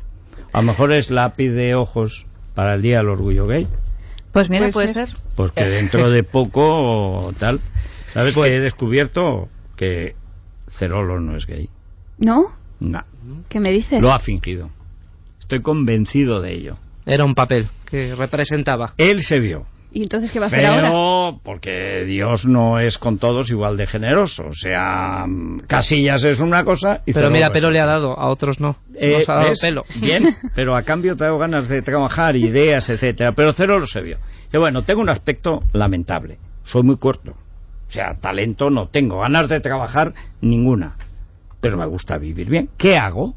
A 0.56 0.60
lo 0.60 0.68
mejor 0.68 0.94
es 0.94 1.12
lápiz 1.12 1.50
de 1.50 1.76
ojos 1.76 2.28
para 2.54 2.76
el 2.76 2.82
Día 2.82 3.00
del 3.00 3.10
Orgullo 3.10 3.46
Gay. 3.46 3.68
Pues 4.32 4.50
mira, 4.50 4.62
Puede 4.62 4.72
puede 4.72 4.88
ser. 4.88 5.10
ser. 5.10 5.18
Porque 5.36 5.66
dentro 5.66 6.10
de 6.10 6.24
poco 6.24 7.34
tal. 7.38 7.60
¿Sabes 8.14 8.38
que 8.38 8.56
he 8.56 8.62
descubierto 8.62 9.50
que 9.76 10.16
Cerolo 10.70 11.20
no 11.20 11.36
es 11.36 11.46
gay? 11.46 11.68
¿No? 12.20 12.54
No. 12.80 13.04
¿Qué 13.50 13.60
me 13.60 13.70
dices? 13.70 14.02
Lo 14.02 14.14
ha 14.14 14.20
fingido. 14.20 14.70
Estoy 15.42 15.62
convencido 15.62 16.40
de 16.40 16.54
ello. 16.54 16.78
Era 17.06 17.26
un 17.26 17.36
papel 17.36 17.68
que 17.86 18.16
representaba. 18.16 18.94
Él 18.98 19.24
se 19.24 19.42
vio. 19.42 19.66
¿Y 19.96 20.04
entonces 20.04 20.30
qué 20.30 20.40
va 20.40 20.48
a 20.48 20.48
hacer 20.48 20.66
ahora? 20.66 20.90
Pero 20.90 21.40
porque 21.42 22.04
Dios 22.04 22.46
no 22.46 22.80
es 22.80 22.98
con 22.98 23.18
todos 23.18 23.50
igual 23.50 23.78
de 23.78 23.88
generoso. 23.88 24.44
O 24.48 24.54
sea, 24.54 25.26
Casillas 25.68 26.22
es 26.26 26.42
una 26.42 26.66
cosa 26.66 27.02
y 27.06 27.14
Pero 27.14 27.32
mira, 27.32 27.50
pelo 27.52 27.72
le 27.72 27.80
ha 27.80 27.86
dado, 27.86 28.12
a 28.20 28.28
otros 28.28 28.60
no. 28.60 28.76
Eh, 28.94 29.20
Nos 29.20 29.30
ha 29.30 29.36
dado 29.36 29.50
¿ves? 29.52 29.62
pelo. 29.62 29.86
Bien, 30.02 30.36
pero 30.54 30.76
a 30.76 30.84
cambio 30.84 31.16
tengo 31.16 31.38
ganas 31.38 31.70
de 31.70 31.82
trabajar, 31.82 32.36
ideas, 32.36 32.90
etcétera. 32.90 33.32
Pero 33.32 33.54
cero 33.54 33.80
lo 33.80 33.88
se 33.88 34.02
vio. 34.02 34.18
Dice, 34.44 34.58
bueno, 34.58 34.84
tengo 34.84 35.00
un 35.00 35.08
aspecto 35.08 35.62
lamentable. 35.72 36.40
Soy 36.64 36.84
muy 36.84 36.98
corto. 36.98 37.32
O 37.32 37.92
sea, 37.92 38.16
talento 38.16 38.70
no 38.70 38.90
tengo. 38.90 39.22
Ganas 39.22 39.48
de 39.48 39.62
trabajar, 39.62 40.14
ninguna. 40.42 40.98
Pero 41.62 41.78
me 41.78 41.86
gusta 41.86 42.18
vivir 42.18 42.50
bien. 42.50 42.70
¿Qué 42.78 42.98
hago? 42.98 43.34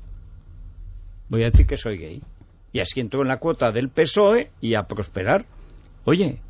Voy 1.29 1.45
a 1.45 1.51
decir 1.53 1.69
que 1.69 1.77
soy 1.77 1.99
gay. 1.99 2.23
Y 2.73 2.81
así 2.81 2.99
entro 2.99 3.23
en 3.23 3.29
la 3.29 3.37
cuota 3.37 3.71
del 3.71 3.91
PSOE 3.91 4.51
y 4.61 4.75
a 4.75 4.83
prosperar. 4.83 5.45
Oye, 6.05 6.41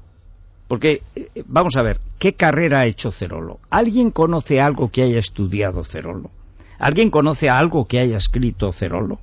porque, 0.69 1.03
eh, 1.17 1.29
vamos 1.47 1.77
a 1.77 1.83
ver, 1.83 1.99
¿qué 2.19 2.35
carrera 2.35 2.81
ha 2.81 2.87
hecho 2.87 3.11
Cerolo? 3.11 3.59
¿Alguien 3.71 4.11
conoce 4.11 4.61
algo 4.61 4.91
que 4.91 5.03
haya 5.03 5.19
estudiado 5.19 5.83
Cerolo? 5.83 6.31
¿Alguien 6.79 7.11
conoce 7.11 7.49
algo 7.49 7.87
que 7.87 7.99
haya 7.99 8.19
escrito 8.19 8.73
Cerolo? 8.73 9.19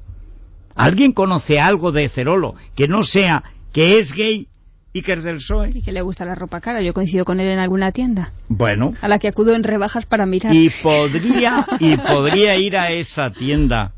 ¿Alguien 0.76 1.14
conoce 1.14 1.60
algo 1.60 1.92
de 1.92 2.10
Cerolo 2.10 2.56
que 2.76 2.88
no 2.88 3.04
sea 3.04 3.44
que 3.72 4.00
es 4.00 4.12
gay 4.12 4.48
y 4.92 5.02
que 5.02 5.12
es 5.12 5.24
del 5.24 5.38
PSOE. 5.38 5.72
Y 5.74 5.82
que 5.82 5.92
le 5.92 6.02
gusta 6.02 6.24
la 6.24 6.36
ropa 6.36 6.62
cara. 6.62 6.82
Yo 6.82 6.94
coincido 6.94 7.26
con 7.26 7.42
él 7.42 7.50
en 7.50 7.60
alguna 7.60 7.92
tienda. 7.92 8.32
Bueno. 8.48 8.94
A 9.02 9.10
la 9.10 9.20
que 9.20 9.28
acudo 9.28 9.54
en 9.54 9.64
rebajas 9.64 10.06
para 10.06 10.26
mirar. 10.26 10.56
Y 10.56 10.70
podría, 10.82 11.68
y 11.82 11.98
podría 11.98 12.56
ir 12.56 12.78
a 12.78 12.92
esa 12.92 13.30
tienda 13.30 13.92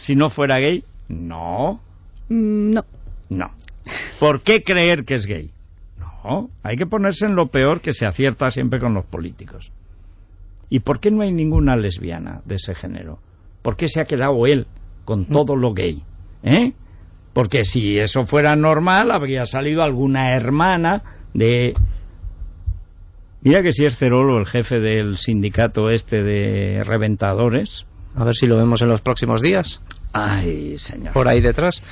si 0.00 0.14
no 0.14 0.30
fuera 0.30 0.60
gay. 0.60 0.84
No. 1.08 1.80
Mm, 2.28 2.70
no. 2.70 2.84
No. 3.28 3.50
¿Por 4.20 4.42
qué 4.42 4.62
creer 4.62 5.04
que 5.04 5.14
es 5.14 5.26
gay? 5.26 5.50
No. 6.28 6.50
Hay 6.62 6.76
que 6.76 6.86
ponerse 6.86 7.24
en 7.26 7.34
lo 7.34 7.48
peor 7.48 7.80
que 7.80 7.92
se 7.92 8.06
acierta 8.06 8.50
siempre 8.50 8.78
con 8.78 8.92
los 8.92 9.06
políticos. 9.06 9.72
¿Y 10.68 10.80
por 10.80 11.00
qué 11.00 11.10
no 11.10 11.22
hay 11.22 11.32
ninguna 11.32 11.74
lesbiana 11.76 12.42
de 12.44 12.56
ese 12.56 12.74
género? 12.74 13.18
¿Por 13.62 13.76
qué 13.76 13.88
se 13.88 14.00
ha 14.00 14.04
quedado 14.04 14.46
él 14.46 14.66
con 15.06 15.24
todo 15.24 15.56
lo 15.56 15.72
gay? 15.72 16.02
¿Eh? 16.42 16.72
Porque 17.32 17.64
si 17.64 17.98
eso 17.98 18.26
fuera 18.26 18.56
normal, 18.56 19.10
habría 19.10 19.46
salido 19.46 19.82
alguna 19.82 20.34
hermana 20.34 21.02
de... 21.32 21.74
Mira 23.40 23.62
que 23.62 23.72
si 23.72 23.86
es 23.86 23.96
Cerolo 23.96 24.38
el 24.38 24.46
jefe 24.46 24.80
del 24.80 25.16
sindicato 25.16 25.88
este 25.88 26.22
de 26.22 26.84
reventadores. 26.84 27.86
A 28.14 28.24
ver 28.24 28.36
si 28.36 28.46
lo 28.46 28.56
vemos 28.56 28.82
en 28.82 28.88
los 28.88 29.00
próximos 29.00 29.40
días. 29.40 29.80
Ay, 30.12 30.76
señor. 30.76 31.14
Por 31.14 31.28
ahí 31.28 31.40
detrás. 31.40 31.82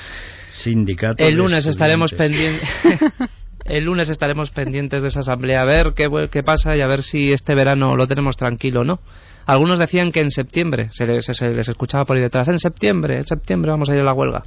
Sindicato 0.55 1.25
El 1.25 1.31
de 1.31 1.37
lunes 1.37 1.67
estaremos 1.67 2.13
pendientes. 2.13 2.69
El 3.69 3.85
lunes 3.85 4.09
estaremos 4.09 4.51
pendientes 4.51 5.03
de 5.03 5.09
esa 5.09 5.21
asamblea 5.21 5.63
a 5.63 5.65
ver 5.65 5.93
qué, 5.95 6.09
qué 6.31 6.43
pasa 6.43 6.77
y 6.77 6.81
a 6.81 6.87
ver 6.87 7.03
si 7.03 7.33
este 7.33 7.55
verano 7.55 7.97
lo 7.97 8.07
tenemos 8.07 8.37
tranquilo 8.37 8.83
o 8.83 8.85
no. 8.85 9.01
Algunos 9.45 9.79
decían 9.79 10.13
que 10.13 10.21
en 10.21 10.31
septiembre, 10.31 10.89
se 10.91 11.07
les, 11.07 11.25
se 11.25 11.51
les 11.53 11.69
escuchaba 11.69 12.05
por 12.05 12.17
ahí 12.17 12.23
detrás, 12.23 12.49
en 12.49 12.59
septiembre, 12.59 13.17
en 13.17 13.25
septiembre 13.25 13.71
vamos 13.71 13.89
a 13.89 13.95
ir 13.95 14.01
a 14.01 14.05
la 14.05 14.13
huelga. 14.13 14.43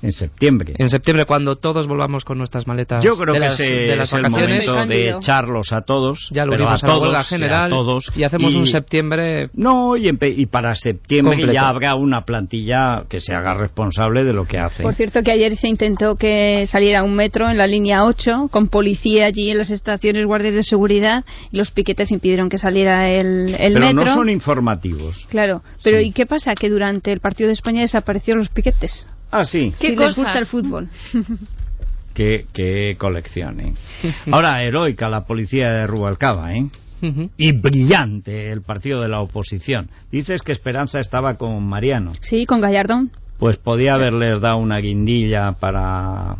En 0.00 0.12
septiembre. 0.12 0.74
En 0.78 0.90
septiembre, 0.90 1.24
cuando 1.24 1.56
todos 1.56 1.86
volvamos 1.88 2.24
con 2.24 2.38
nuestras 2.38 2.66
maletas 2.66 3.02
Yo 3.02 3.16
creo 3.16 3.34
de 3.34 3.40
que 3.40 3.46
las, 3.46 3.58
ese 3.60 3.72
de 3.72 3.96
las 3.96 4.12
es 4.12 4.18
el 4.18 4.30
momento 4.30 4.72
de 4.86 5.10
echarlos 5.10 5.72
a 5.72 5.80
todos. 5.80 6.28
ya 6.32 6.44
lo 6.44 6.52
pero 6.52 6.68
a 6.68 6.70
a, 6.70 6.72
la 6.74 6.78
todos, 6.78 7.02
huelga 7.02 7.20
a 7.20 7.24
general 7.24 7.70
todos. 7.70 8.12
y 8.14 8.22
hacemos 8.22 8.52
Y- 8.52 8.56
un 8.58 8.66
septiembre 8.66 9.50
No, 9.54 9.96
y, 9.96 10.46
para 10.46 10.74
septiembre 10.76 11.32
Completo. 11.32 11.52
ya 11.52 11.68
habrá 11.68 11.94
una 11.96 12.24
plantilla 12.24 13.04
que 13.08 13.20
se 13.20 13.34
haga 13.34 13.54
responsable 13.54 14.24
de 14.24 14.32
lo 14.32 14.44
que 14.46 14.58
hace. 14.58 14.82
Por 14.82 14.94
cierto 14.94 15.22
que 15.22 15.32
ayer 15.32 15.56
se 15.56 15.68
intentó 15.68 16.14
que 16.16 16.64
saliera 16.66 17.02
un 17.02 17.14
metro 17.14 17.50
en 17.50 17.56
la 17.58 17.66
línea 17.66 18.04
8 18.04 18.48
con 18.52 18.68
policía 18.68 19.26
allí 19.26 19.50
en 19.50 19.58
las 19.58 19.70
estaciones, 19.70 20.24
guardias 20.26 20.54
de 20.54 20.62
seguridad 20.62 21.24
y 21.50 21.56
los 21.58 21.70
piquetes 21.72 22.12
impidieron 22.12 22.48
que 22.48 22.58
saliera 22.58 23.08
el, 23.10 23.56
el 23.58 23.74
pero 23.74 23.86
metro. 23.86 24.04
no 24.04 24.14
son 24.14 24.28
informativos. 24.30 25.26
Claro, 25.28 25.62
pero 25.82 25.98
Sí. 25.98 26.04
¿y 26.06 26.12
qué 26.12 26.24
pasa? 26.26 26.54
Que 26.54 26.70
durante 26.70 27.12
el 27.12 27.20
partido 27.20 27.48
de 27.48 27.54
España 27.54 27.80
desaparecieron 27.80 28.38
los 28.40 28.48
piquetes. 28.50 29.06
Ah, 29.30 29.44
sí. 29.44 29.72
Si 29.78 29.94
les 29.94 30.16
gusta 30.16 30.34
el 30.38 30.46
fútbol. 30.46 30.88
Qué, 32.14 32.46
qué 32.52 32.96
colección, 32.98 33.60
¿eh? 33.60 33.74
Ahora, 34.32 34.64
heroica 34.64 35.08
la 35.08 35.24
policía 35.24 35.72
de 35.72 35.86
Rubalcaba, 35.86 36.52
¿eh? 36.52 36.66
Y 37.36 37.52
brillante 37.52 38.50
el 38.50 38.62
partido 38.62 39.00
de 39.02 39.08
la 39.08 39.20
oposición. 39.20 39.88
Dices 40.10 40.42
que 40.42 40.50
Esperanza 40.50 40.98
estaba 40.98 41.34
con 41.36 41.64
Mariano. 41.68 42.12
Sí, 42.20 42.44
con 42.44 42.60
Gallardón. 42.60 43.12
Pues 43.38 43.56
podía 43.58 43.94
haberles 43.94 44.40
dado 44.40 44.56
una 44.56 44.78
guindilla 44.78 45.52
para... 45.52 46.38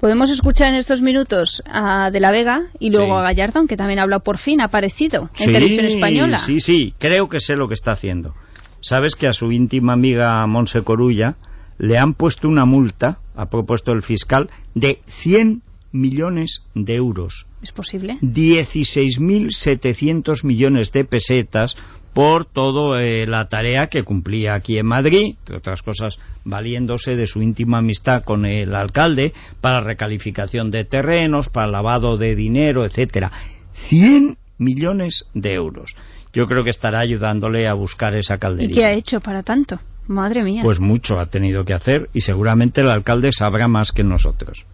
Podemos 0.00 0.28
escuchar 0.28 0.70
en 0.70 0.74
estos 0.74 1.00
minutos 1.02 1.62
a 1.66 2.10
De 2.10 2.18
la 2.18 2.32
Vega 2.32 2.62
y 2.80 2.90
luego 2.90 3.14
Sí. 3.14 3.20
a 3.20 3.22
Gallardón, 3.22 3.68
que 3.68 3.76
también 3.76 4.00
ha 4.00 4.02
hablado 4.02 4.24
por 4.24 4.38
fin, 4.38 4.60
ha 4.60 4.64
aparecido 4.64 5.30
en 5.38 5.46
Sí, 5.46 5.52
televisión 5.52 5.86
española. 5.86 6.40
Sí, 6.40 6.58
sí, 6.58 6.94
creo 6.98 7.28
que 7.28 7.38
sé 7.38 7.54
lo 7.54 7.68
que 7.68 7.74
está 7.74 7.92
haciendo. 7.92 8.34
Sabes 8.80 9.14
que 9.14 9.28
a 9.28 9.32
su 9.32 9.52
íntima 9.52 9.92
amiga 9.92 10.44
Monse 10.48 10.82
Corulla 10.82 11.36
le 11.78 11.98
han 11.98 12.14
puesto 12.14 12.48
una 12.48 12.64
multa, 12.64 13.18
ha 13.34 13.46
propuesto 13.46 13.92
el 13.92 14.02
fiscal, 14.02 14.48
de 14.74 15.00
100 15.06 15.62
millones 15.92 16.62
de 16.74 16.94
euros. 16.94 17.46
¿Es 17.62 17.72
posible? 17.72 18.18
16.700 18.20 20.44
millones 20.44 20.92
de 20.92 21.04
pesetas 21.04 21.74
por 22.12 22.44
toda 22.46 23.00
la 23.26 23.48
tarea 23.48 23.88
que 23.88 24.02
cumplía 24.02 24.54
aquí 24.54 24.78
en 24.78 24.86
Madrid, 24.86 25.36
entre 25.38 25.58
otras 25.58 25.82
cosas 25.82 26.18
valiéndose 26.44 27.14
de 27.14 27.26
su 27.26 27.42
íntima 27.42 27.76
amistad 27.78 28.24
con 28.24 28.46
el 28.46 28.74
alcalde 28.74 29.34
para 29.60 29.82
recalificación 29.82 30.70
de 30.70 30.86
terrenos, 30.86 31.50
para 31.50 31.70
lavado 31.70 32.16
de 32.16 32.34
dinero, 32.34 32.86
etcétera. 32.86 33.32
100 33.88 34.38
millones 34.56 35.26
de 35.34 35.52
euros. 35.52 35.94
Yo 36.32 36.46
creo 36.46 36.64
que 36.64 36.70
estará 36.70 37.00
ayudándole 37.00 37.68
a 37.68 37.74
buscar 37.74 38.14
esa 38.14 38.36
¿Y 38.36 38.38
calderilla. 38.38 38.74
qué 38.74 38.84
ha 38.86 38.94
hecho 38.94 39.20
para 39.20 39.42
tanto? 39.42 39.78
Madre 40.06 40.42
mía. 40.42 40.62
Pues 40.62 40.80
mucho 40.80 41.18
ha 41.18 41.26
tenido 41.26 41.64
que 41.64 41.74
hacer 41.74 42.08
y 42.12 42.20
seguramente 42.20 42.80
el 42.80 42.90
alcalde 42.90 43.30
sabrá 43.32 43.68
más 43.68 43.92
que 43.92 44.04
nosotros. 44.04 44.64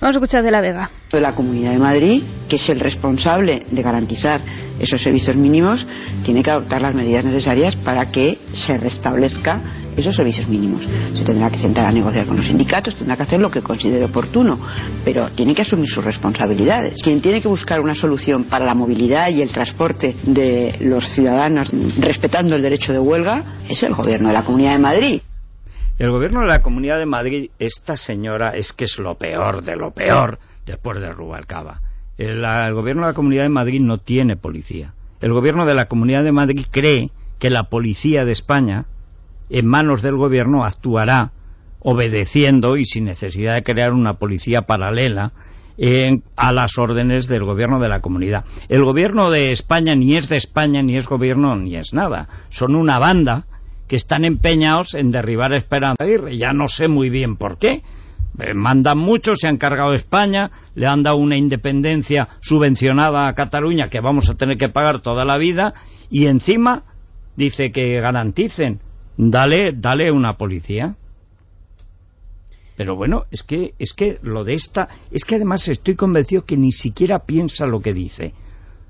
Vamos 0.00 0.16
a 0.16 0.18
escuchar 0.18 0.42
De 0.42 0.50
la 0.50 0.60
Vega. 0.60 0.90
de 1.10 1.20
la 1.20 1.34
Comunidad 1.34 1.70
de 1.70 1.78
Madrid, 1.78 2.22
que 2.48 2.56
es 2.56 2.68
el 2.68 2.80
responsable 2.80 3.64
de 3.70 3.82
garantizar 3.82 4.40
esos 4.78 5.00
servicios 5.00 5.36
mínimos, 5.36 5.86
tiene 6.24 6.42
que 6.42 6.50
adoptar 6.50 6.82
las 6.82 6.94
medidas 6.94 7.24
necesarias 7.24 7.76
para 7.76 8.10
que 8.10 8.38
se 8.52 8.76
restablezca 8.76 9.60
esos 9.96 10.14
servicios 10.14 10.48
mínimos. 10.48 10.86
Se 11.14 11.24
tendrá 11.24 11.50
que 11.50 11.58
sentar 11.58 11.86
a 11.86 11.92
negociar 11.92 12.26
con 12.26 12.36
los 12.36 12.46
sindicatos, 12.46 12.94
tendrá 12.94 13.16
que 13.16 13.22
hacer 13.22 13.40
lo 13.40 13.50
que 13.50 13.62
considere 13.62 14.04
oportuno, 14.04 14.58
pero 15.04 15.30
tiene 15.30 15.54
que 15.54 15.62
asumir 15.62 15.88
sus 15.88 16.04
responsabilidades. 16.04 17.00
Quien 17.02 17.20
tiene 17.20 17.40
que 17.40 17.48
buscar 17.48 17.80
una 17.80 17.94
solución 17.94 18.44
para 18.44 18.64
la 18.64 18.74
movilidad 18.74 19.28
y 19.30 19.42
el 19.42 19.52
transporte 19.52 20.16
de 20.24 20.76
los 20.80 21.08
ciudadanos 21.08 21.70
respetando 21.98 22.56
el 22.56 22.62
derecho 22.62 22.92
de 22.92 22.98
huelga 22.98 23.44
es 23.68 23.82
el 23.82 23.94
Gobierno 23.94 24.28
de 24.28 24.34
la 24.34 24.44
Comunidad 24.44 24.72
de 24.72 24.78
Madrid. 24.78 25.22
El 25.96 26.10
gobierno 26.10 26.40
de 26.40 26.48
la 26.48 26.60
Comunidad 26.60 26.98
de 26.98 27.06
Madrid, 27.06 27.50
esta 27.60 27.96
señora 27.96 28.50
es 28.50 28.72
que 28.72 28.86
es 28.86 28.98
lo 28.98 29.14
peor 29.14 29.64
de 29.64 29.76
lo 29.76 29.92
peor 29.92 30.40
después 30.66 31.00
de 31.00 31.12
Rubalcaba. 31.12 31.80
El, 32.18 32.44
el 32.44 32.74
gobierno 32.74 33.02
de 33.02 33.08
la 33.08 33.14
Comunidad 33.14 33.44
de 33.44 33.48
Madrid 33.50 33.80
no 33.80 33.98
tiene 33.98 34.36
policía. 34.36 34.92
El 35.20 35.32
gobierno 35.32 35.64
de 35.64 35.74
la 35.74 35.86
Comunidad 35.86 36.24
de 36.24 36.32
Madrid 36.32 36.66
cree 36.70 37.10
que 37.38 37.48
la 37.48 37.64
policía 37.64 38.24
de 38.24 38.32
España, 38.32 38.86
en 39.50 39.66
manos 39.66 40.02
del 40.02 40.16
gobierno, 40.16 40.64
actuará 40.64 41.32
obedeciendo 41.80 42.76
y 42.76 42.84
sin 42.86 43.04
necesidad 43.04 43.54
de 43.54 43.62
crear 43.62 43.92
una 43.92 44.14
policía 44.14 44.62
paralela 44.62 45.32
en- 45.76 46.22
a 46.36 46.52
las 46.52 46.78
órdenes 46.78 47.26
del 47.26 47.44
gobierno 47.44 47.78
de 47.80 47.88
la 47.88 48.00
comunidad. 48.00 48.44
El 48.68 48.84
gobierno 48.84 49.30
de 49.30 49.52
España 49.52 49.94
ni 49.94 50.16
es 50.16 50.28
de 50.28 50.36
España, 50.36 50.82
ni 50.82 50.96
es 50.96 51.06
gobierno, 51.06 51.56
ni 51.56 51.76
es 51.76 51.92
nada. 51.92 52.28
Son 52.48 52.74
una 52.74 52.98
banda 52.98 53.44
que 53.86 53.96
están 53.96 54.24
empeñados 54.24 54.94
en 54.94 55.10
derribar 55.10 55.52
a 55.52 55.58
Esperanza 55.58 56.04
Aguirre. 56.04 56.38
Ya 56.38 56.52
no 56.52 56.68
sé 56.68 56.88
muy 56.88 57.10
bien 57.10 57.36
por 57.36 57.58
qué. 57.58 57.82
Eh, 58.38 58.54
mandan 58.54 58.98
mucho, 58.98 59.34
se 59.36 59.46
han 59.46 59.58
cargado 59.58 59.94
España, 59.94 60.50
le 60.74 60.86
han 60.86 61.02
dado 61.02 61.18
una 61.18 61.36
independencia 61.36 62.28
subvencionada 62.40 63.28
a 63.28 63.34
Cataluña 63.34 63.88
que 63.90 64.00
vamos 64.00 64.28
a 64.30 64.34
tener 64.34 64.56
que 64.56 64.70
pagar 64.70 65.00
toda 65.00 65.24
la 65.24 65.36
vida 65.38 65.74
y 66.10 66.26
encima 66.26 66.84
dice 67.36 67.70
que 67.72 68.00
garanticen. 68.00 68.80
Dale, 69.16 69.72
dale 69.72 70.10
una 70.10 70.36
policía. 70.36 70.96
Pero 72.76 72.96
bueno, 72.96 73.24
es 73.30 73.42
que, 73.42 73.74
es 73.78 73.92
que 73.92 74.18
lo 74.22 74.42
de 74.42 74.54
esta, 74.54 74.88
es 75.10 75.24
que 75.24 75.36
además 75.36 75.68
estoy 75.68 75.94
convencido 75.94 76.44
que 76.44 76.56
ni 76.56 76.72
siquiera 76.72 77.20
piensa 77.20 77.66
lo 77.66 77.80
que 77.80 77.92
dice. 77.92 78.34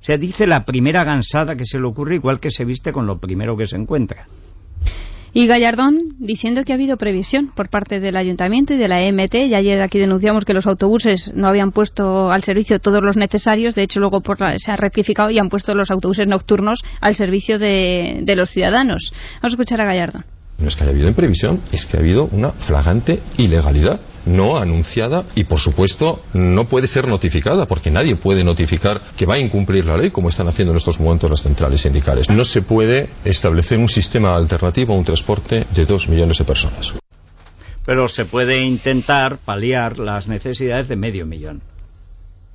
O 0.01 0.05
sea, 0.05 0.17
dice 0.17 0.47
la 0.47 0.65
primera 0.65 1.05
gansada 1.05 1.57
que 1.57 1.65
se 1.65 1.79
le 1.79 1.87
ocurre 1.87 2.17
igual 2.17 2.41
que 2.41 2.51
se 2.51 2.65
viste 2.65 2.93
con 2.93 3.07
lo 3.07 3.19
primero 3.19 3.57
que 3.57 3.67
se 3.67 3.77
encuentra. 3.77 4.27
Y 5.37 5.49
Gallardón 5.49 5.99
diciendo 6.21 6.63
que 6.65 6.73
ha 6.73 6.77
habido 6.77 6.97
previsión 6.97 7.49
por 7.55 7.69
parte 7.69 7.99
del 7.99 8.17
ayuntamiento 8.17 8.73
y 8.75 8.77
de 8.77 8.87
la 8.89 9.03
EMT. 9.03 9.35
Y 9.35 9.55
ayer 9.55 9.83
aquí 9.83 9.99
denunciamos 9.99 10.45
que 10.45 10.55
los 10.55 10.67
autobuses 10.67 11.33
no 11.35 11.49
habían 11.49 11.73
puesto 11.73 12.31
al 12.31 12.45
servicio 12.45 12.79
todos 12.79 13.03
los 13.03 13.17
necesarios. 13.17 13.75
De 13.75 13.83
hecho, 13.83 13.99
luego 13.99 14.21
por 14.21 14.41
la- 14.41 14.57
se 14.59 14.71
ha 14.71 14.77
rectificado 14.77 15.31
y 15.31 15.39
han 15.41 15.49
puesto 15.49 15.75
los 15.75 15.91
autobuses 15.91 16.29
nocturnos 16.29 16.79
al 17.01 17.17
servicio 17.17 17.59
de, 17.59 18.21
de 18.23 18.37
los 18.37 18.49
ciudadanos. 18.51 19.13
Vamos 19.43 19.45
a 19.45 19.49
escuchar 19.49 19.81
a 19.81 19.85
Gallardón. 19.85 20.25
No 20.59 20.69
es 20.69 20.77
que 20.77 20.85
haya 20.85 20.93
habido 20.93 21.09
imprevisión, 21.09 21.61
es 21.73 21.85
que 21.85 21.97
ha 21.97 22.01
habido 22.01 22.29
una 22.31 22.51
flagrante 22.51 23.19
ilegalidad 23.37 23.99
no 24.27 24.57
anunciada 24.57 25.25
y, 25.35 25.45
por 25.45 25.59
supuesto, 25.59 26.23
no 26.33 26.65
puede 26.67 26.87
ser 26.87 27.07
notificada 27.07 27.67
porque 27.67 27.91
nadie 27.91 28.17
puede 28.17 28.45
notificar 28.45 29.01
que 29.17 29.27
va 29.27 29.35
a 29.35 29.39
incumplir 29.39 29.85
la 29.85 29.97
ley 29.97 30.11
como 30.11 30.29
están 30.29 30.49
haciendo 30.49 30.73
en 30.73 30.79
estos 30.79 31.01
momentos 31.01 31.31
las 31.31 31.43
centrales 31.43 31.83
sindicales. 31.83 32.31
No 32.31 32.45
se 32.45 32.63
puede 32.63 33.11
establecer 33.25 33.79
un 33.79 33.89
sistema 33.89 34.37
alternativo 34.37 34.95
a 34.95 34.99
un 34.99 35.05
transporte 35.05 35.67
de 35.75 35.85
dos 35.85 36.09
millones 36.09 36.39
de 36.39 36.45
personas. 36.45 36.95
Pero 37.85 38.09
se 38.09 38.25
puede 38.25 38.65
intentar 38.65 39.39
paliar 39.39 39.99
las 39.99 40.27
necesidades 40.27 40.89
de 40.89 40.97
medio 40.97 41.27
millón. 41.27 41.63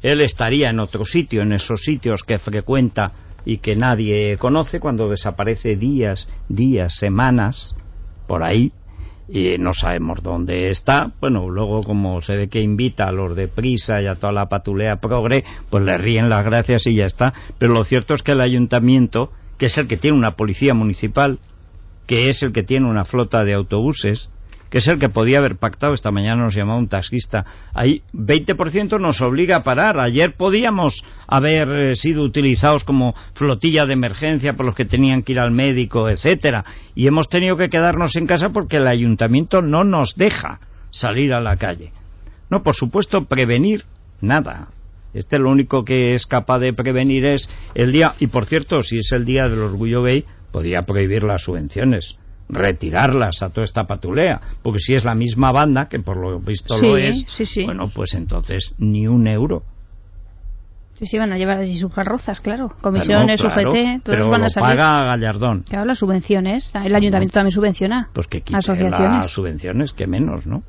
Él 0.02 0.22
estaría 0.22 0.70
en 0.70 0.80
otro 0.80 1.06
sitio, 1.06 1.42
en 1.42 1.54
esos 1.54 1.82
sitios 1.82 2.24
que 2.24 2.40
frecuenta 2.40 3.12
y 3.46 3.58
que 3.58 3.76
nadie 3.76 4.38
conoce 4.38 4.80
cuando 4.80 5.10
desaparece 5.10 5.76
días, 5.76 6.28
días, 6.48 6.96
semanas 6.98 7.76
por 8.28 8.44
ahí 8.44 8.72
y 9.32 9.58
no 9.60 9.74
sabemos 9.74 10.24
dónde 10.24 10.70
está. 10.70 11.12
Bueno, 11.20 11.50
luego 11.50 11.84
como 11.84 12.22
se 12.22 12.36
ve 12.36 12.50
que 12.50 12.62
invita 12.62 13.06
a 13.06 13.12
los 13.12 13.36
de 13.36 13.48
prisa 13.48 14.02
y 14.02 14.08
a 14.08 14.16
toda 14.16 14.34
la 14.34 14.50
patulea 14.50 14.98
progre, 14.98 15.44
pues 15.70 15.84
le 15.84 15.98
ríen 15.98 16.30
las 16.30 16.44
gracias 16.44 16.88
y 16.88 16.96
ya 16.96 17.06
está. 17.06 17.34
Pero 17.58 17.74
lo 17.74 17.84
cierto 17.84 18.16
es 18.16 18.24
que 18.24 18.32
el 18.32 18.42
ayuntamiento, 18.42 19.32
que 19.58 19.68
es 19.68 19.78
el 19.78 19.88
que 19.88 19.98
tiene 19.98 20.18
una 20.18 20.36
policía 20.36 20.74
municipal, 20.74 21.40
que 22.08 22.28
es 22.28 22.42
el 22.42 22.54
que 22.54 22.64
tiene 22.64 22.90
una 22.90 23.06
flota 23.06 23.46
de 23.46 23.54
autobuses, 23.54 24.30
que 24.70 24.80
es 24.80 24.88
el 24.88 25.00
que 25.00 25.10
podía 25.10 25.40
haber 25.40 25.58
pactado. 25.58 25.94
Esta 25.94 26.12
mañana 26.12 26.44
nos 26.44 26.56
llamaba 26.56 26.80
un 26.80 26.88
taxista. 26.88 27.46
Ahí 27.74 28.04
20% 28.14 29.00
nos 29.00 29.22
obliga 29.22 29.58
a 29.58 29.64
parar. 29.64 30.00
Ayer 30.00 30.34
podíamos 30.36 31.04
haber 31.28 31.70
eh, 31.70 31.96
sido 31.96 32.24
utilizados 32.24 32.84
como 32.84 33.14
flotilla 33.34 33.86
de 33.86 33.94
emergencia 33.94 34.54
por 34.54 34.66
los 34.66 34.76
que 34.76 34.86
tenían 34.86 35.24
que 35.24 35.34
ir 35.34 35.40
al 35.40 35.52
médico, 35.52 36.10
etcétera, 36.10 36.66
y 36.96 37.08
hemos 37.08 37.30
tenido 37.30 37.58
que 37.58 37.70
quedarnos 37.70 38.16
en 38.16 38.28
casa 38.28 38.50
porque 38.50 38.78
el 38.78 38.88
ayuntamiento 38.88 39.62
no 39.62 39.84
nos 39.84 40.16
deja 40.16 40.60
salir 40.92 41.34
a 41.34 41.42
la 41.42 41.58
calle. 41.58 41.92
No, 42.50 42.64
por 42.64 42.76
supuesto, 42.76 43.26
prevenir 43.26 43.86
nada. 44.22 44.70
Este 45.14 45.40
lo 45.40 45.50
único 45.50 45.84
que 45.84 46.14
es 46.14 46.28
capaz 46.28 46.60
de 46.60 46.74
prevenir 46.74 47.26
es 47.26 47.50
el 47.74 47.92
día, 47.92 48.14
y 48.20 48.28
por 48.28 48.46
cierto, 48.46 48.84
si 48.84 48.98
es 48.98 49.12
el 49.12 49.26
día 49.26 49.48
del 49.48 49.60
orgullo 49.60 50.04
gay, 50.04 50.26
podría 50.52 50.84
prohibir 50.84 51.24
las 51.24 51.44
subvenciones, 51.44 52.16
retirarlas 52.50 53.42
a 53.44 53.50
toda 53.50 53.64
esta 53.66 53.84
patulea, 53.86 54.42
porque 54.64 54.80
si 54.80 54.96
es 54.96 55.06
la 55.06 55.16
misma 55.16 55.52
banda, 55.52 55.88
que 55.88 56.00
por 56.00 56.18
lo 56.18 56.40
visto 56.40 56.76
Sí, 56.78 56.88
lo 56.88 56.98
es, 56.98 57.26
sí, 57.28 57.46
sí. 57.46 57.64
bueno, 57.66 57.86
pues 57.94 58.16
entonces 58.16 58.74
ni 58.80 59.08
un 59.08 59.28
euro. 59.28 59.64
Sí, 60.94 61.06
sí, 61.06 61.18
van 61.18 61.32
a 61.32 61.38
llevar 61.38 61.60
allí 61.60 61.78
sus 61.78 61.94
carrozas, 61.94 62.42
claro. 62.42 62.76
Comisiones, 62.82 63.40
Claro, 63.40 63.56
claro, 63.56 63.72
UGT, 63.72 64.04
todos 64.04 64.18
pero 64.18 64.30
van 64.30 64.42
a 64.42 64.44
lo 64.46 64.50
salir. 64.50 64.76
paga 64.78 65.04
Gallardón. 65.06 65.64
Claro, 65.70 65.86
las 65.86 65.98
subvenciones. 66.00 66.74
El 66.76 66.94
ayuntamiento 66.94 67.36
también 67.36 67.54
subvenciona. 67.54 68.10
Pues 68.14 68.28
que 68.28 68.42
quite 68.42 68.58
Asociaciones. 68.60 69.00
las 69.00 69.32
subvenciones, 69.32 69.94
que 69.94 70.08
menos, 70.08 70.46
¿no? 70.46 70.64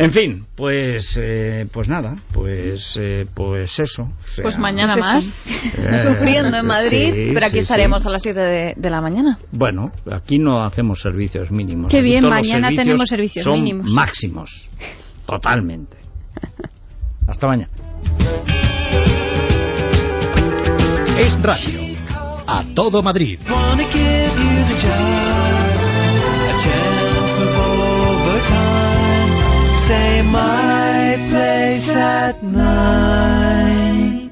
En 0.00 0.12
fin, 0.12 0.46
pues 0.54 1.18
eh, 1.20 1.66
pues 1.72 1.88
nada, 1.88 2.14
pues 2.32 2.96
eh, 3.00 3.26
pues 3.34 3.80
eso. 3.80 4.04
o 4.04 4.28
sea, 4.28 4.42
Pues 4.44 4.56
mañana 4.56 4.94
Pues 4.94 5.04
más. 5.04 5.26
Eh, 5.76 6.02
sufriendo 6.04 6.56
en 6.56 6.66
Madrid, 6.66 7.12
sí, 7.12 7.30
pero 7.34 7.46
aquí 7.46 7.56
sí, 7.56 7.62
estaremos 7.62 8.02
sí. 8.02 8.08
a 8.08 8.12
las 8.12 8.22
7 8.22 8.38
de, 8.38 8.74
de 8.76 8.90
la 8.90 9.00
mañana. 9.00 9.38
Bueno, 9.50 9.90
aquí 10.10 10.38
no 10.38 10.62
hacemos 10.64 11.00
servicios 11.00 11.50
mínimos. 11.50 11.90
Qué 11.90 11.98
Aquí 11.98 12.04
bien, 12.04 12.28
mañana 12.28 12.68
servicios 12.68 12.76
tenemos 12.84 13.08
servicios 13.08 13.44
son 13.44 13.54
mínimos. 13.54 13.90
máximos, 13.90 14.68
totalmente. 15.26 15.96
Hasta 17.26 17.48
mañana. 17.48 17.70
Es 21.18 21.42
radio. 21.42 21.98
A 22.46 22.64
todo 22.74 23.02
Madrid. 23.02 23.40
My 30.32 31.16
place 31.30 31.88
at 31.88 32.42
nine. 32.42 33.37